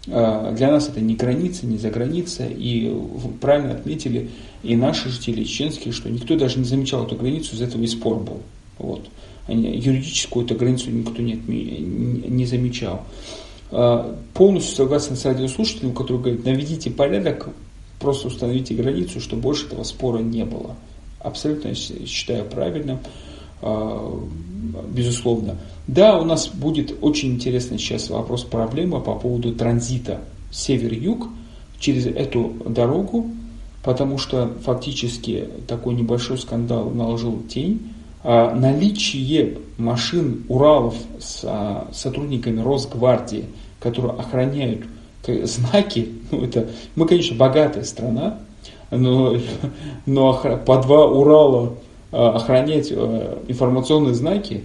[0.07, 2.95] э, для нас это не граница, не за граница, и
[3.41, 4.29] правильно отметили
[4.63, 8.19] и наши жители чеченские, что никто даже не замечал эту границу, из этого и спор
[8.19, 8.43] был.
[8.79, 9.09] Вот.
[9.49, 11.79] Юридическую эту границу никто не, не,
[12.29, 13.07] не замечал.
[13.71, 17.49] Э, полностью согласен с радиослушателем, который говорит, наведите порядок
[18.01, 20.75] Просто установите границу, чтобы больше этого спора не было.
[21.21, 22.99] Абсолютно считаю правильным,
[23.61, 24.19] а,
[24.89, 25.57] безусловно.
[25.87, 31.29] Да, у нас будет очень интересный сейчас вопрос, проблема по поводу транзита север-юг
[31.79, 33.27] через эту дорогу,
[33.85, 37.93] потому что фактически такой небольшой скандал наложил тень.
[38.23, 43.45] А наличие машин Уралов с а, сотрудниками Росгвардии,
[43.79, 44.85] которые охраняют
[45.27, 48.39] знаки, ну это, мы, конечно, богатая страна,
[48.91, 49.37] но,
[50.07, 51.75] но по два Урала
[52.13, 54.65] а, охранять а, информационные знаки,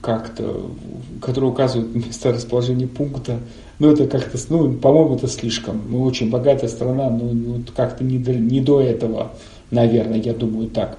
[0.00, 0.70] как-то,
[1.20, 3.40] которые указывают место расположения пункта,
[3.80, 5.82] ну это как-то, ну, по-моему, это слишком.
[5.88, 9.32] Мы очень богатая страна, но ну, как-то не до, не до этого,
[9.72, 10.98] наверное, я думаю так.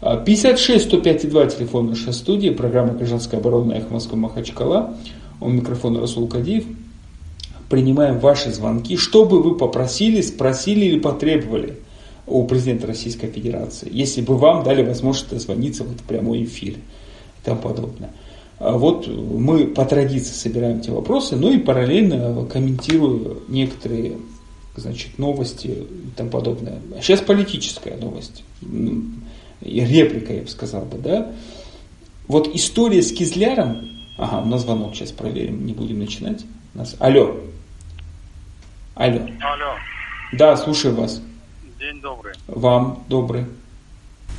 [0.00, 4.96] 56 105 2 телефон нашей студии, программа «Гражданская оборона» Эхо Москвы Махачкала.
[5.40, 6.64] У микрофона Расул Кадиев
[7.68, 11.78] принимаем ваши звонки, что бы вы попросили, спросили или потребовали
[12.26, 17.44] у президента Российской Федерации, если бы вам дали возможность дозвониться вот в прямой эфир и
[17.44, 18.12] тому подобное.
[18.58, 24.16] А вот мы по традиции собираем эти вопросы, ну и параллельно комментирую некоторые
[24.76, 26.80] значит, новости и тому подобное.
[27.00, 28.44] Сейчас политическая новость,
[29.60, 31.32] реплика, я бы сказал бы, да.
[32.26, 36.44] Вот история с Кизляром, ага, у нас звонок, сейчас проверим, не будем начинать.
[36.74, 36.96] Нас...
[36.98, 37.36] Алло.
[38.94, 39.18] Алло.
[39.40, 39.74] Алло.
[40.32, 41.20] Да, слушаю вас.
[41.80, 42.32] День добрый.
[42.46, 43.44] Вам добрый.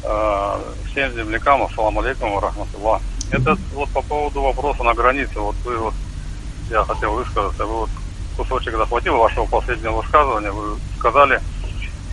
[0.02, 3.02] А, всем землякам, ассаламу алейкум, рахматуллах.
[3.32, 5.40] Это вот по поводу вопроса на границе.
[5.40, 5.94] Вот вы вот,
[6.70, 7.90] я хотел высказаться, вы вот
[8.38, 11.42] кусочек захватил вашего последнего высказывания, вы сказали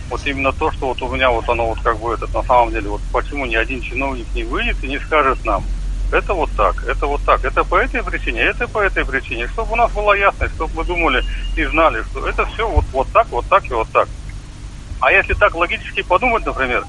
[0.09, 2.71] вот именно то, что вот у меня вот оно вот как бы этот на самом
[2.71, 5.63] деле, вот почему ни один чиновник не выйдет и не скажет нам,
[6.11, 9.73] это вот так, это вот так, это по этой причине, это по этой причине, чтобы
[9.73, 11.23] у нас была ясность, чтобы мы думали
[11.55, 14.07] и знали, что это все вот, вот так, вот так и вот так.
[14.99, 16.85] А если так логически подумать, например,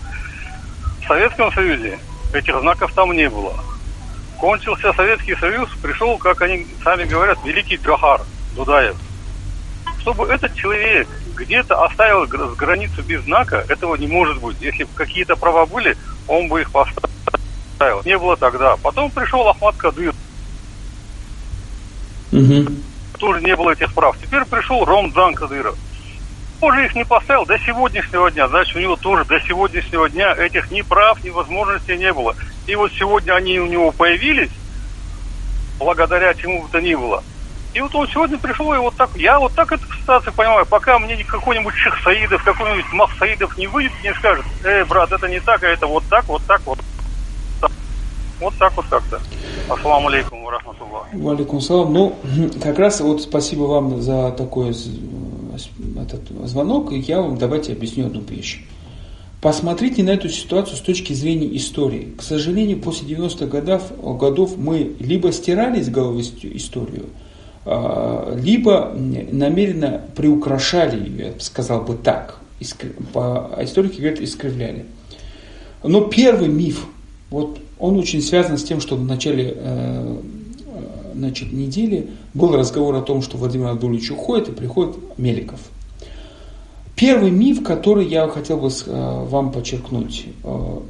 [1.02, 1.98] в Советском Союзе
[2.32, 3.54] этих знаков там не было.
[4.38, 8.20] Кончился Советский Союз, пришел, как они сами говорят, великий Джахар
[8.54, 8.96] Дудаев.
[10.00, 14.60] Чтобы этот человек где-то оставил границу без знака, этого не может быть.
[14.60, 15.96] Если какие-то права были,
[16.28, 17.13] он бы их поставил
[17.84, 18.02] ставил.
[18.04, 18.76] Не было тогда.
[18.76, 20.14] Потом пришел Ахмад Кадыр.
[22.32, 22.66] Угу.
[23.18, 24.16] Тоже не было этих прав.
[24.20, 25.76] Теперь пришел Ромзан Кадыров.
[26.60, 28.48] Тоже их не поставил до сегодняшнего дня.
[28.48, 32.34] Значит, у него тоже до сегодняшнего дня этих ни прав, ни возможностей не было.
[32.66, 34.50] И вот сегодня они у него появились,
[35.78, 37.22] благодаря чему бы то ни было.
[37.74, 40.96] И вот он сегодня пришел, и вот так, я вот так эту ситуацию понимаю, пока
[41.00, 45.40] мне какой-нибудь Ших Саидов, какой-нибудь Мах Саидов не выйдет, не скажет, эй, брат, это не
[45.40, 46.78] так, а это вот так, вот так, вот
[48.40, 49.20] вот так вот как-то.
[49.68, 51.92] Ассаламу алейкум ва Валикум салам.
[51.92, 52.16] Ну,
[52.62, 56.92] как раз вот спасибо вам за такой этот звонок.
[56.92, 58.64] И я вам давайте объясню одну вещь.
[59.40, 62.14] Посмотрите на эту ситуацию с точки зрения истории.
[62.16, 67.10] К сожалению, после 90-х годов, годов мы либо стирали из головы историю,
[67.66, 72.40] а, либо намеренно приукрашали ее, я сказал бы так.
[73.14, 74.86] А историки говорят, искривляли.
[75.82, 76.86] Но первый миф,
[77.28, 80.16] вот он очень связан с тем, что в начале э,
[81.14, 85.60] значит, недели был разговор о том, что Владимир Абдулович уходит и приходит Меликов.
[86.96, 90.24] Первый миф, который я хотел бы э, вам подчеркнуть.
[90.44, 90.80] Э,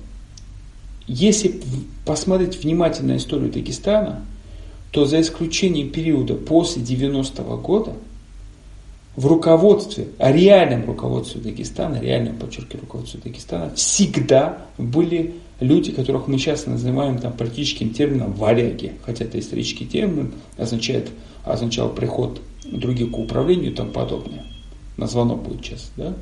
[1.08, 1.60] если
[2.06, 4.24] посмотреть внимательно историю Дагестана,
[4.92, 7.94] то за исключением периода после 90-го года
[9.16, 16.38] в руководстве, о реальном руководстве Дагестана, реальном, подчеркиваю, руководстве Дагестана, всегда были люди, которых мы
[16.38, 18.94] сейчас называем там, политическим термином варяги.
[19.04, 21.10] Хотя это исторический термин, означает,
[21.44, 24.44] означал приход других к управлению и тому подобное.
[24.96, 26.14] На звонок будет сейчас, да?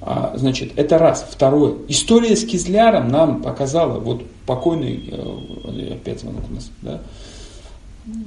[0.00, 1.26] А, значит, это раз.
[1.30, 1.76] Второе.
[1.88, 7.00] История с Кизляром нам показала, вот покойный, э, опять звонок у нас, да?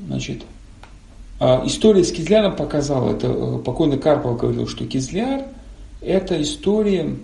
[0.08, 0.42] Значит,
[1.40, 5.46] история с Кизляром показала, это э, покойный Карпов говорил, что Кизляр
[6.02, 7.16] это история,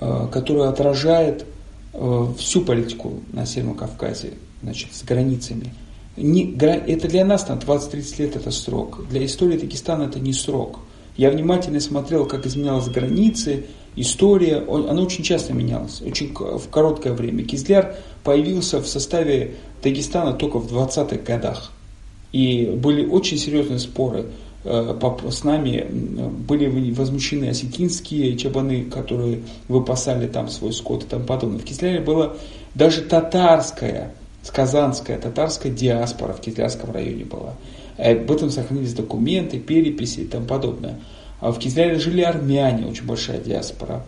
[0.00, 1.44] э, которая отражает
[1.92, 5.74] э, всю политику на Северном Кавказе, значит, с границами.
[6.16, 9.08] Не, это для нас там 20-30 лет это срок.
[9.08, 10.80] Для истории Дагестана это не срок.
[11.16, 17.44] Я внимательно смотрел, как изменялась границы, история, она очень часто менялась, очень в короткое время.
[17.44, 21.72] Кизляр появился в составе Дагестана только в 20-х годах.
[22.32, 24.26] И были очень серьезные споры
[24.64, 24.94] э,
[25.30, 31.58] с нами были возмущены осетинские чабаны, которые выпасали там свой скот и тому подобное.
[31.58, 32.34] В Кизляре была
[32.74, 37.54] даже татарская, сказанская, татарская диаспора в Кизлярском районе была.
[37.96, 41.00] Э, об этом сохранились документы, переписи и тому подобное.
[41.40, 44.04] А в Кизляре жили армяне, очень большая диаспора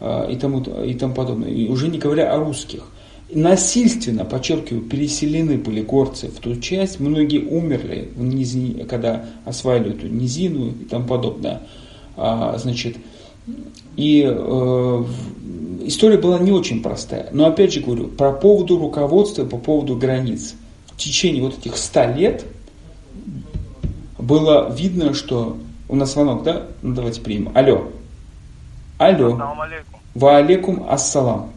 [0.00, 1.50] э, и тому, и тому подобное.
[1.50, 2.84] И уже не говоря о русских
[3.30, 10.08] насильственно, подчеркиваю, переселены были горцы в ту часть, многие умерли, в низине, когда осваивали эту
[10.08, 11.62] низину и тому подобное.
[12.16, 12.96] А, значит,
[13.96, 15.04] и э,
[15.84, 17.28] история была не очень простая.
[17.32, 20.54] Но опять же говорю, по поводу руководства, по поводу границ.
[20.86, 22.44] В течение вот этих ста лет
[24.18, 25.56] было видно, что...
[25.88, 26.66] У нас звонок, да?
[26.82, 27.52] Ну давайте примем.
[27.54, 27.86] Алло.
[28.98, 29.40] Алло.
[30.14, 31.52] Ва алейкум ассалам.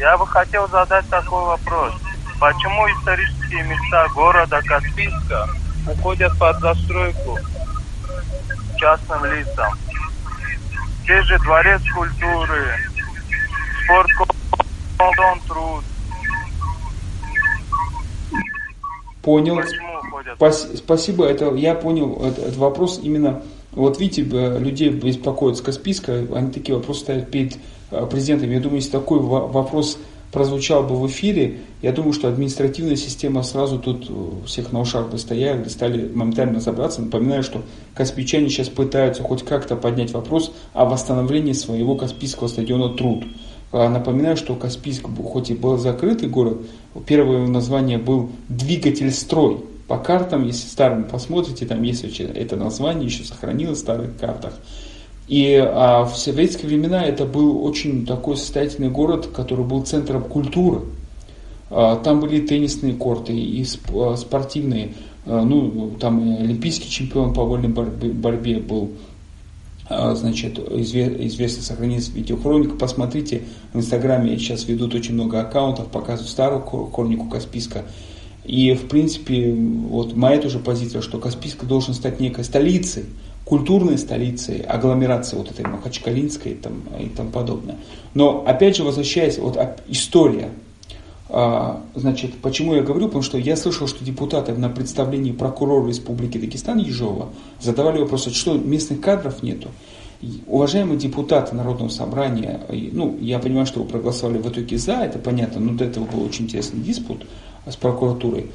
[0.00, 1.92] Я бы хотел задать такой вопрос.
[2.40, 5.46] Почему исторические места города Каспийска
[5.86, 7.38] уходят под застройку
[8.78, 9.74] частным лицам?
[11.06, 12.76] Те же дворец культуры,
[13.84, 15.84] спорткомплекс труд.
[19.20, 19.60] Понял.
[20.36, 23.42] Спас, спасибо, это я понял этот вопрос именно.
[23.72, 27.58] Вот видите, людей беспокоит с Каспийска, они такие вопросы ставят перед
[27.90, 28.50] Э, президентом.
[28.50, 29.98] Я думаю, если такой вопрос
[30.32, 35.10] прозвучал бы в эфире, я думаю, что административная система сразу тут э, всех на ушах
[35.10, 37.02] бы стояли, стали моментально разобраться.
[37.02, 37.62] Напоминаю, что
[37.94, 43.24] каспийчане сейчас пытаются хоть как-то поднять вопрос о восстановлении своего Каспийского стадиона «Труд».
[43.72, 46.58] А напоминаю, что Каспийск, хоть и был закрытый город,
[47.06, 49.64] первое название был «Двигатель строй».
[49.88, 54.54] По картам, если старым посмотрите, там есть это название, еще сохранилось в старых картах.
[55.30, 60.80] И а, в советские времена это был очень такой состоятельный город, который был центром культуры.
[61.70, 63.64] А, там были теннисные корты и
[63.94, 64.94] а, спортивные.
[65.26, 68.90] А, ну, там олимпийский чемпион по вольной борьбе, борьбе был.
[69.88, 72.76] Значит, известно сохранилась видеохроника.
[72.76, 77.84] Посмотрите, в Инстаграме сейчас ведут очень много аккаунтов, показывают старую хронику Каспийска.
[78.44, 83.04] И, в принципе, вот моя тоже позиция, что Каспийск должен стать некой столицей
[83.44, 87.76] культурной столицей, агломерацией вот этой Махачкалинской и, там, и тому подобное.
[88.14, 90.50] Но опять же, возвращаясь, вот история,
[91.28, 93.06] а, значит, почему я говорю?
[93.06, 97.28] Потому что я слышал, что депутаты на представлении прокурора Республики Дагестан Ежова
[97.60, 99.68] задавали вопрос, а что местных кадров нету.
[100.46, 105.60] Уважаемые депутаты Народного собрания, ну, я понимаю, что вы проголосовали в итоге за, это понятно,
[105.60, 107.26] но до этого был очень интересный диспут
[107.66, 108.50] с прокуратурой.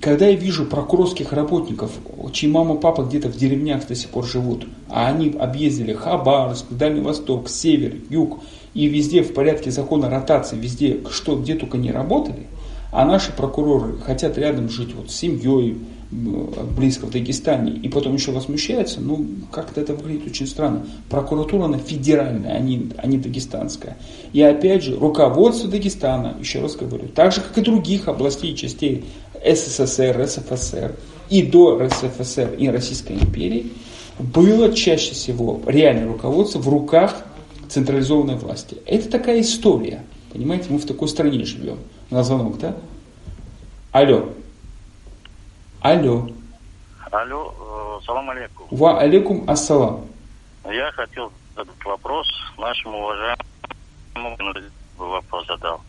[0.00, 1.92] Когда я вижу прокурорских работников,
[2.32, 7.00] чьи мама, папа где-то в деревнях до сих пор живут, а они объездили Хабаровск, Дальний
[7.00, 8.40] Восток, Север, Юг,
[8.74, 12.46] и везде в порядке закона ротации, везде, что где только не работали,
[12.90, 15.78] а наши прокуроры хотят рядом жить вот с семьей,
[16.12, 20.84] близко в Дагестане, и потом еще возмущаются, ну, как-то это выглядит очень странно.
[21.08, 23.96] Прокуратура, она федеральная, а не, а не дагестанская.
[24.34, 28.56] И опять же, руководство Дагестана, еще раз говорю, так же, как и других областей и
[28.56, 29.04] частей
[29.44, 30.94] СССР, СФСР
[31.30, 33.72] и до РСФСР и Российской империи,
[34.18, 37.24] было чаще всего реальное руководство в руках
[37.68, 38.78] централизованной власти.
[38.86, 40.04] Это такая история.
[40.32, 41.78] Понимаете, мы в такой стране живем.
[42.10, 42.76] На звонок, да?
[43.92, 44.30] Алло.
[45.80, 46.28] Алло.
[47.10, 48.66] Алло, э, салам алейкум.
[48.70, 50.06] Ва алейкум ассалам.
[50.64, 52.26] Я хотел задать вопрос
[52.56, 54.36] нашему уважаемому
[54.96, 55.80] вопрос задал.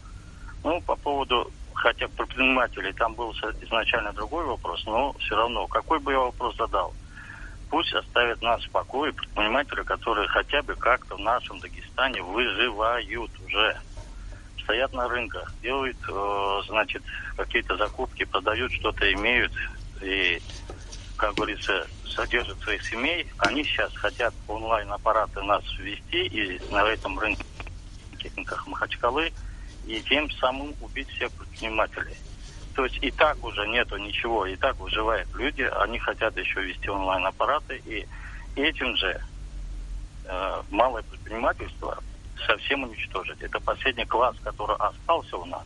[0.64, 6.12] Ну, по поводу, хотя предпринимателей, там был изначально другой вопрос, но все равно, какой бы
[6.12, 6.94] я вопрос задал?
[7.70, 13.78] Пусть оставят нас в покое предприниматели, которые хотя бы как-то в нашем Дагестане выживают уже.
[14.64, 17.04] Стоят на рынках, делают, э, значит,
[17.36, 19.52] какие-то закупки, продают что-то, имеют,
[20.02, 20.42] и
[21.18, 27.44] как говорится, содержат своих семей, они сейчас хотят онлайн-аппараты нас ввести и на этом рынке
[28.68, 29.32] Махачкалы,
[29.86, 32.16] и тем самым убить всех предпринимателей.
[32.76, 36.90] То есть и так уже нету ничего, и так выживают люди, они хотят еще вести
[36.90, 38.08] онлайн-аппараты, и
[38.56, 39.22] этим же
[40.26, 42.02] э, малое предпринимательство
[42.48, 43.42] совсем уничтожить.
[43.42, 45.66] Это последний класс, который остался у нас.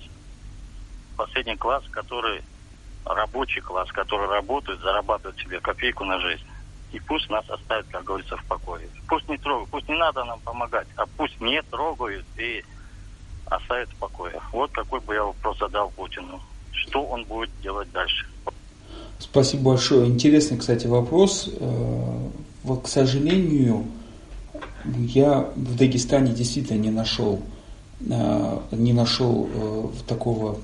[1.16, 2.42] Последний класс, который
[3.06, 6.46] рабочий класс, который работает, зарабатывает себе копейку на жизнь.
[6.92, 8.88] И пусть нас оставят, как говорится, в покое.
[9.08, 12.64] Пусть не трогают, пусть не надо нам помогать, а пусть не трогают и
[13.50, 14.40] оставят в покое.
[14.52, 16.40] Вот какой бы я вопрос задал Путину.
[16.72, 18.26] Что он будет делать дальше?
[19.20, 20.08] Спасибо большое.
[20.08, 21.50] Интересный, кстати, вопрос.
[21.60, 22.30] Э,
[22.84, 23.86] к сожалению,
[24.86, 27.42] я в Дагестане действительно не нашел,
[28.00, 30.58] э, не нашел э, такого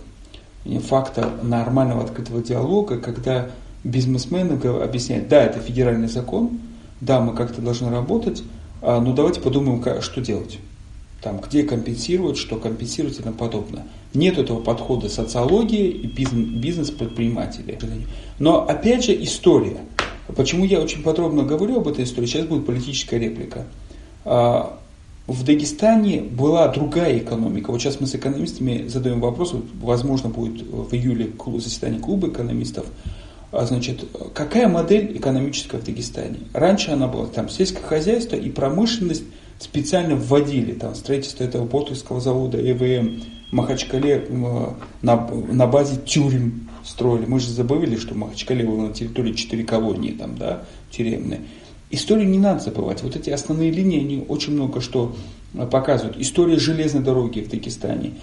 [0.88, 3.50] факта нормального открытого диалога, когда
[3.84, 6.60] бизнесмены объясняют, да, это федеральный закон,
[7.02, 8.44] да, мы как-то должны работать,
[8.82, 10.60] а, но давайте подумаем, что делать.
[11.24, 13.88] Там, где компенсировать, что компенсировать и тому подобное.
[14.14, 17.78] Нет этого подхода социологии и бизнес-предпринимателей.
[18.40, 19.78] Но опять же история.
[20.36, 22.26] Почему я очень подробно говорю об этой истории?
[22.26, 23.66] Сейчас будет политическая реплика.
[24.26, 24.80] А,
[25.28, 27.72] в Дагестане была другая экономика.
[27.72, 32.86] Вот сейчас мы с экономистами задаем вопрос, возможно, будет в июле заседание клуба экономистов.
[33.54, 34.04] А, значит,
[34.34, 36.40] какая модель экономическая в Дагестане?
[36.54, 39.24] Раньше она была там сельское хозяйство и промышленность
[39.60, 44.28] специально вводили там строительство этого Ботовского завода ЭВМ Махачкале
[45.02, 47.26] на, на базе тюрем строили.
[47.26, 51.42] Мы же забыли, что Махачкале было на территории четыре колонии там, да, тюремные.
[51.92, 53.04] Историю не надо забывать.
[53.04, 55.16] Вот эти основные линии, они очень много что
[55.54, 56.18] э, показывают.
[56.18, 58.14] История железной дороги в Дагестане.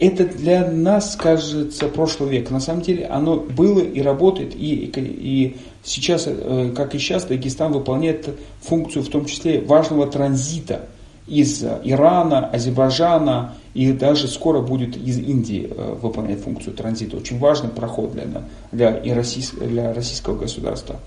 [0.00, 2.50] Это для нас кажется прошлый век.
[2.50, 4.54] На самом деле оно было и работает.
[4.54, 8.28] И, и сейчас, э, как и сейчас, Дагестан выполняет
[8.60, 10.86] функцию в том числе важного транзита
[11.26, 17.16] из Ирана, Азербайджана и даже скоро будет из Индии э, выполнять функцию транзита.
[17.16, 18.24] Очень важный проход для,
[18.72, 21.00] для, и российского, для российского государства.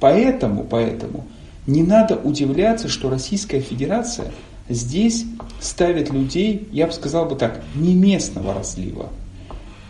[0.00, 1.24] Поэтому, поэтому
[1.66, 4.26] не надо удивляться, что Российская Федерация
[4.68, 5.24] здесь
[5.60, 9.08] ставит людей, я бы сказал бы так, не местного разлива.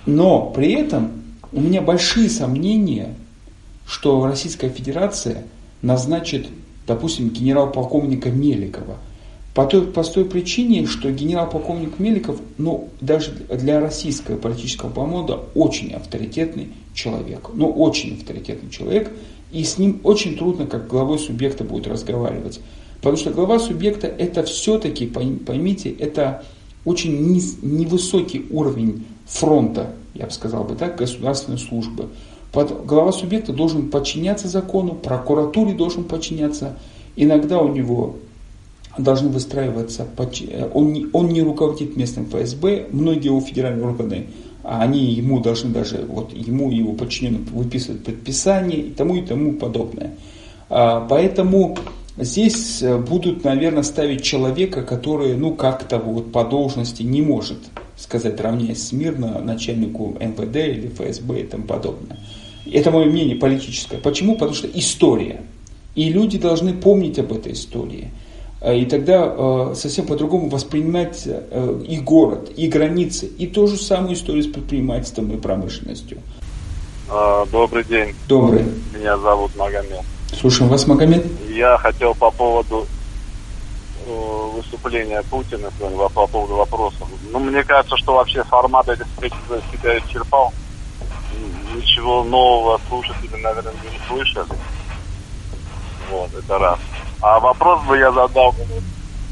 [0.04, 1.10] Но при этом
[1.52, 3.14] у меня большие сомнения,
[3.86, 5.44] что Российская Федерация
[5.82, 6.48] назначит,
[6.86, 8.98] допустим, генерал-полковника Меликова.
[9.54, 16.68] По той простой причине, что генерал-полковник Меликов, ну, даже для российского политического помода очень авторитетный
[16.92, 17.50] человек.
[17.54, 19.10] Ну, очень авторитетный человек–
[19.52, 22.60] и с ним очень трудно, как главой субъекта будет разговаривать.
[22.98, 26.44] Потому что глава субъекта это все-таки, поймите, это
[26.84, 32.08] очень низ, невысокий уровень фронта, я бы сказал бы так, государственной службы.
[32.52, 36.78] Глава субъекта должен подчиняться закону, прокуратуре должен подчиняться.
[37.14, 38.16] Иногда у него
[38.96, 40.06] должны выстраиваться,
[40.72, 44.26] он не, он не руководит местным ФСБ, многие его федеральные органы
[44.68, 49.22] а они ему должны даже, вот ему и его подчиненным выписывать предписание и тому и
[49.22, 50.16] тому подобное.
[50.68, 51.78] А, поэтому
[52.18, 57.58] здесь э, будут, наверное, ставить человека, который, ну, как-то вот по должности не может
[57.96, 62.18] сказать, равняясь смирно начальнику МВД или ФСБ и тому подобное.
[62.70, 63.98] Это мое мнение политическое.
[63.98, 64.34] Почему?
[64.34, 65.42] Потому что история.
[65.94, 68.10] И люди должны помнить об этой истории.
[68.60, 74.14] Э, и тогда э, совсем по-другому воспринимать и город, и границы, и ту же самую
[74.14, 76.18] историю с предпринимательством и промышленностью.
[77.08, 78.14] А, добрый день.
[78.28, 78.64] Добрый.
[78.94, 80.04] Меня зовут Магомед.
[80.32, 81.24] Слушаем вас, Магомед.
[81.48, 82.86] Я хотел по поводу
[84.06, 85.70] выступления Путина
[86.14, 87.08] по поводу вопросов.
[87.30, 89.32] Ну, мне кажется, что вообще формат этих встреч
[89.72, 90.52] себя исчерпал.
[91.74, 94.46] Ничего нового слушатели, наверное, не слышали.
[96.10, 96.78] Вот, это раз.
[97.20, 98.54] А вопрос бы я задал,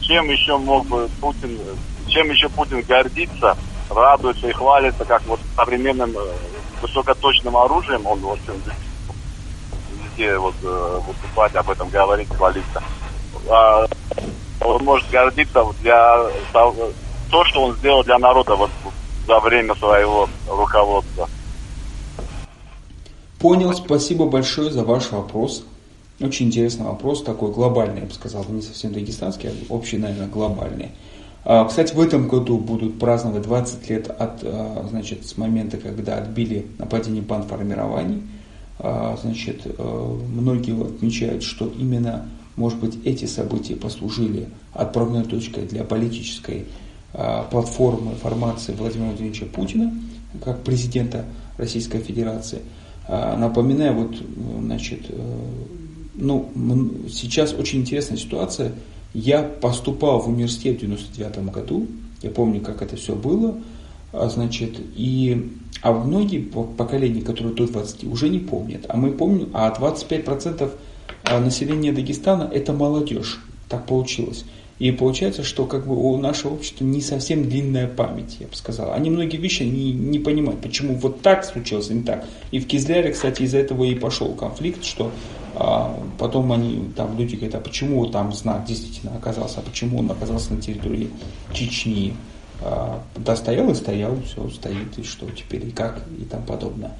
[0.00, 1.58] чем еще мог бы Путин,
[2.08, 3.56] чем еще Путин гордится,
[3.88, 6.32] радуется и хвалится, как вот современным э,
[6.82, 8.40] высокоточным оружием, он вот
[10.14, 12.82] везде вот э, выступать, об этом говорить, хвалиться.
[13.48, 13.86] А,
[14.60, 16.26] он может гордиться для
[17.30, 18.70] то, что он сделал для народа вот
[19.26, 21.28] за время своего руководства.
[23.38, 25.64] Понял, спасибо большое за ваш вопрос.
[26.20, 30.92] Очень интересный вопрос, такой глобальный, я бы сказал, не совсем дагестанский, а общий, наверное, глобальный.
[31.44, 36.16] А, кстати, в этом году будут праздновать 20 лет от, а, значит, с момента, когда
[36.16, 38.22] отбили нападение бандформирований.
[38.22, 38.43] А,
[38.78, 46.66] значит, многие отмечают, что именно, может быть, эти события послужили отправной точкой для политической
[47.50, 49.94] платформы формации Владимира Владимировича Путина
[50.44, 51.24] как президента
[51.56, 52.60] Российской Федерации–
[53.08, 54.16] Напоминаю, вот,
[54.60, 55.10] значит,
[56.14, 56.50] ну,
[57.10, 58.72] сейчас очень интересная ситуация.
[59.12, 61.86] Я поступал в университет в 99 году,
[62.22, 63.58] я помню, как это все было,
[64.28, 65.50] значит, и
[65.82, 68.86] а многие поколения, которые до 20, уже не помнят.
[68.88, 70.70] А мы помним, а 25%
[71.40, 73.40] населения Дагестана это молодежь.
[73.68, 74.44] Так получилось.
[74.78, 78.92] И получается, что как бы у нашего общества не совсем длинная память, я бы сказал.
[78.92, 82.24] Они многие вещи не, не понимают, почему вот так случилось, а не так.
[82.50, 85.12] И в Кизляре, кстати, из-за этого и пошел конфликт, что
[85.54, 90.10] а, потом они, там люди говорят, а почему там знак действительно оказался, а почему он
[90.10, 91.08] оказался на территории
[91.52, 92.14] Чечни.
[92.60, 96.92] А, да, стоял и стоял, все, стоит, и что теперь, и как, и там подобное.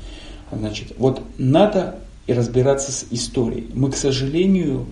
[0.52, 1.96] Значит, вот надо
[2.26, 3.70] и разбираться с историей.
[3.74, 4.86] Мы, к сожалению,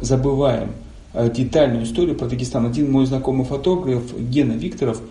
[0.00, 0.72] забываем,
[1.12, 2.66] Э, детальную историю про Дагестан.
[2.66, 5.02] Один мой знакомый фотограф, Гена Викторов,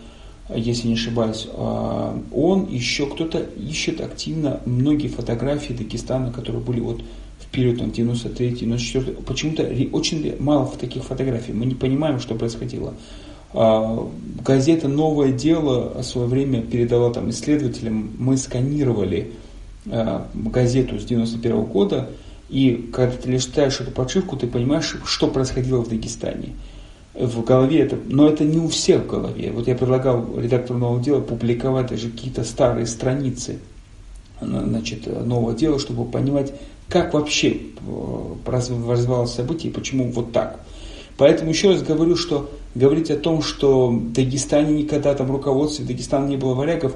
[0.53, 7.01] если не ошибаюсь, э, он еще кто-то ищет активно многие фотографии Дагестана, которые были вот
[7.39, 9.23] в период 93-94.
[9.23, 11.51] Почему-то очень мало таких фотографий.
[11.51, 12.93] Мы не понимаем, что происходило.
[13.53, 13.97] Э,
[14.43, 19.31] газета «Новое дело» в свое время передала там исследователям, мы сканировали
[19.85, 22.09] газету с 91 года,
[22.49, 26.55] и когда ты листаешь эту подшивку, ты понимаешь, что происходило в Дагестане.
[27.13, 29.51] В голове это, но это не у всех в голове.
[29.51, 33.59] Вот я предлагал редактору нового дела публиковать даже какие-то старые страницы
[34.41, 36.53] значит, нового дела, чтобы понимать,
[36.87, 40.59] как вообще э, развивалось событие и почему вот так.
[41.17, 46.27] Поэтому еще раз говорю, что говорить о том, что в Дагестане никогда там руководстве Дагестана
[46.27, 46.95] не было варягов,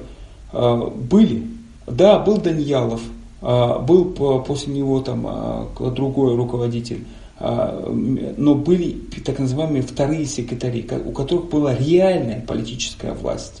[0.52, 1.46] э, были.
[1.86, 3.02] Да, был Даньялов,
[3.46, 4.06] а, был
[4.42, 7.04] после него там а, другой руководитель,
[7.38, 7.92] а,
[8.38, 13.60] но были так называемые вторые секретари, у которых была реальная политическая власть.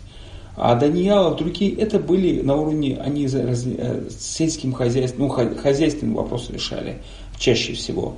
[0.56, 7.02] А Даниялов, другие, это были на уровне, они э, сельским хозяйством, ну, хозяйственные вопросы решали
[7.38, 8.16] чаще всего.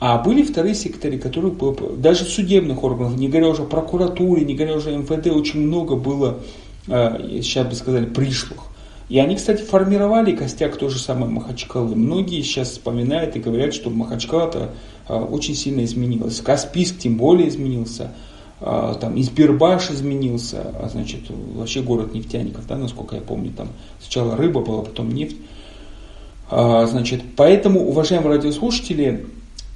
[0.00, 1.54] А были вторые секретари, которые
[1.96, 5.94] даже судебных органов, не говоря уже о прокуратуре, не говоря уже о МВД, очень много
[5.94, 6.38] было,
[6.86, 8.70] сейчас бы сказали, пришлых.
[9.10, 11.96] И они, кстати, формировали костяк той же самой Махачкалы.
[11.96, 14.70] Многие сейчас вспоминают и говорят, что Махачкала-то
[15.08, 16.40] а, очень сильно изменилась.
[16.40, 18.12] Каспийск тем более изменился.
[18.60, 23.70] А, там Избербаш изменился, а значит, вообще город нефтяников, да, насколько я помню, там
[24.00, 25.36] сначала рыба была, потом нефть.
[26.48, 29.26] А, значит, поэтому, уважаемые радиослушатели,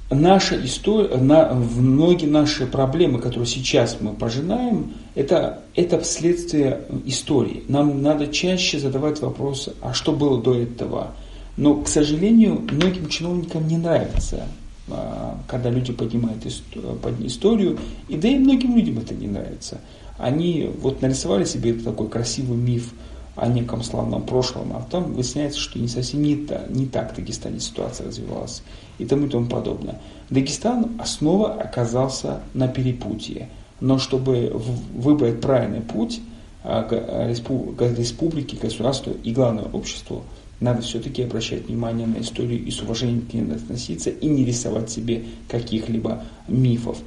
[0.09, 7.63] наша история, на, многие наши проблемы, которые сейчас мы пожинаем, это, это следствие истории.
[7.67, 11.11] Нам надо чаще задавать вопросы, а что было до этого?
[11.57, 14.47] Но, к сожалению, многим чиновникам не нравится,
[14.89, 19.79] а, когда люди поднимают историю, и да и многим людям это не нравится.
[20.17, 22.93] Они вот нарисовали себе такой красивый миф
[23.35, 27.15] о неком славном прошлом, а там выясняется, что не совсем не, та, не так в
[27.15, 28.61] Дагестане ситуация развивалась
[28.97, 29.99] и тому и тому подобное.
[30.29, 33.49] Дагестан снова оказался на перепутье.
[33.79, 34.51] Но чтобы
[34.93, 36.21] выбрать правильный путь
[36.63, 36.87] а,
[37.29, 40.23] республики, государству и главное обществу,
[40.59, 44.89] надо все-таки обращать внимание на историю и с уважением к ней относиться и не рисовать
[44.89, 46.97] себе каких-либо мифов.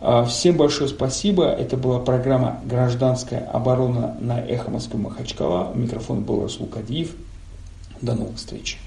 [0.00, 1.46] А, всем большое спасибо.
[1.46, 5.72] Это была программа «Гражданская оборона» на Эхо Москвы Махачкала.
[5.74, 7.14] Микрофон был Расул Кадиев.
[8.00, 8.78] До новых встреч.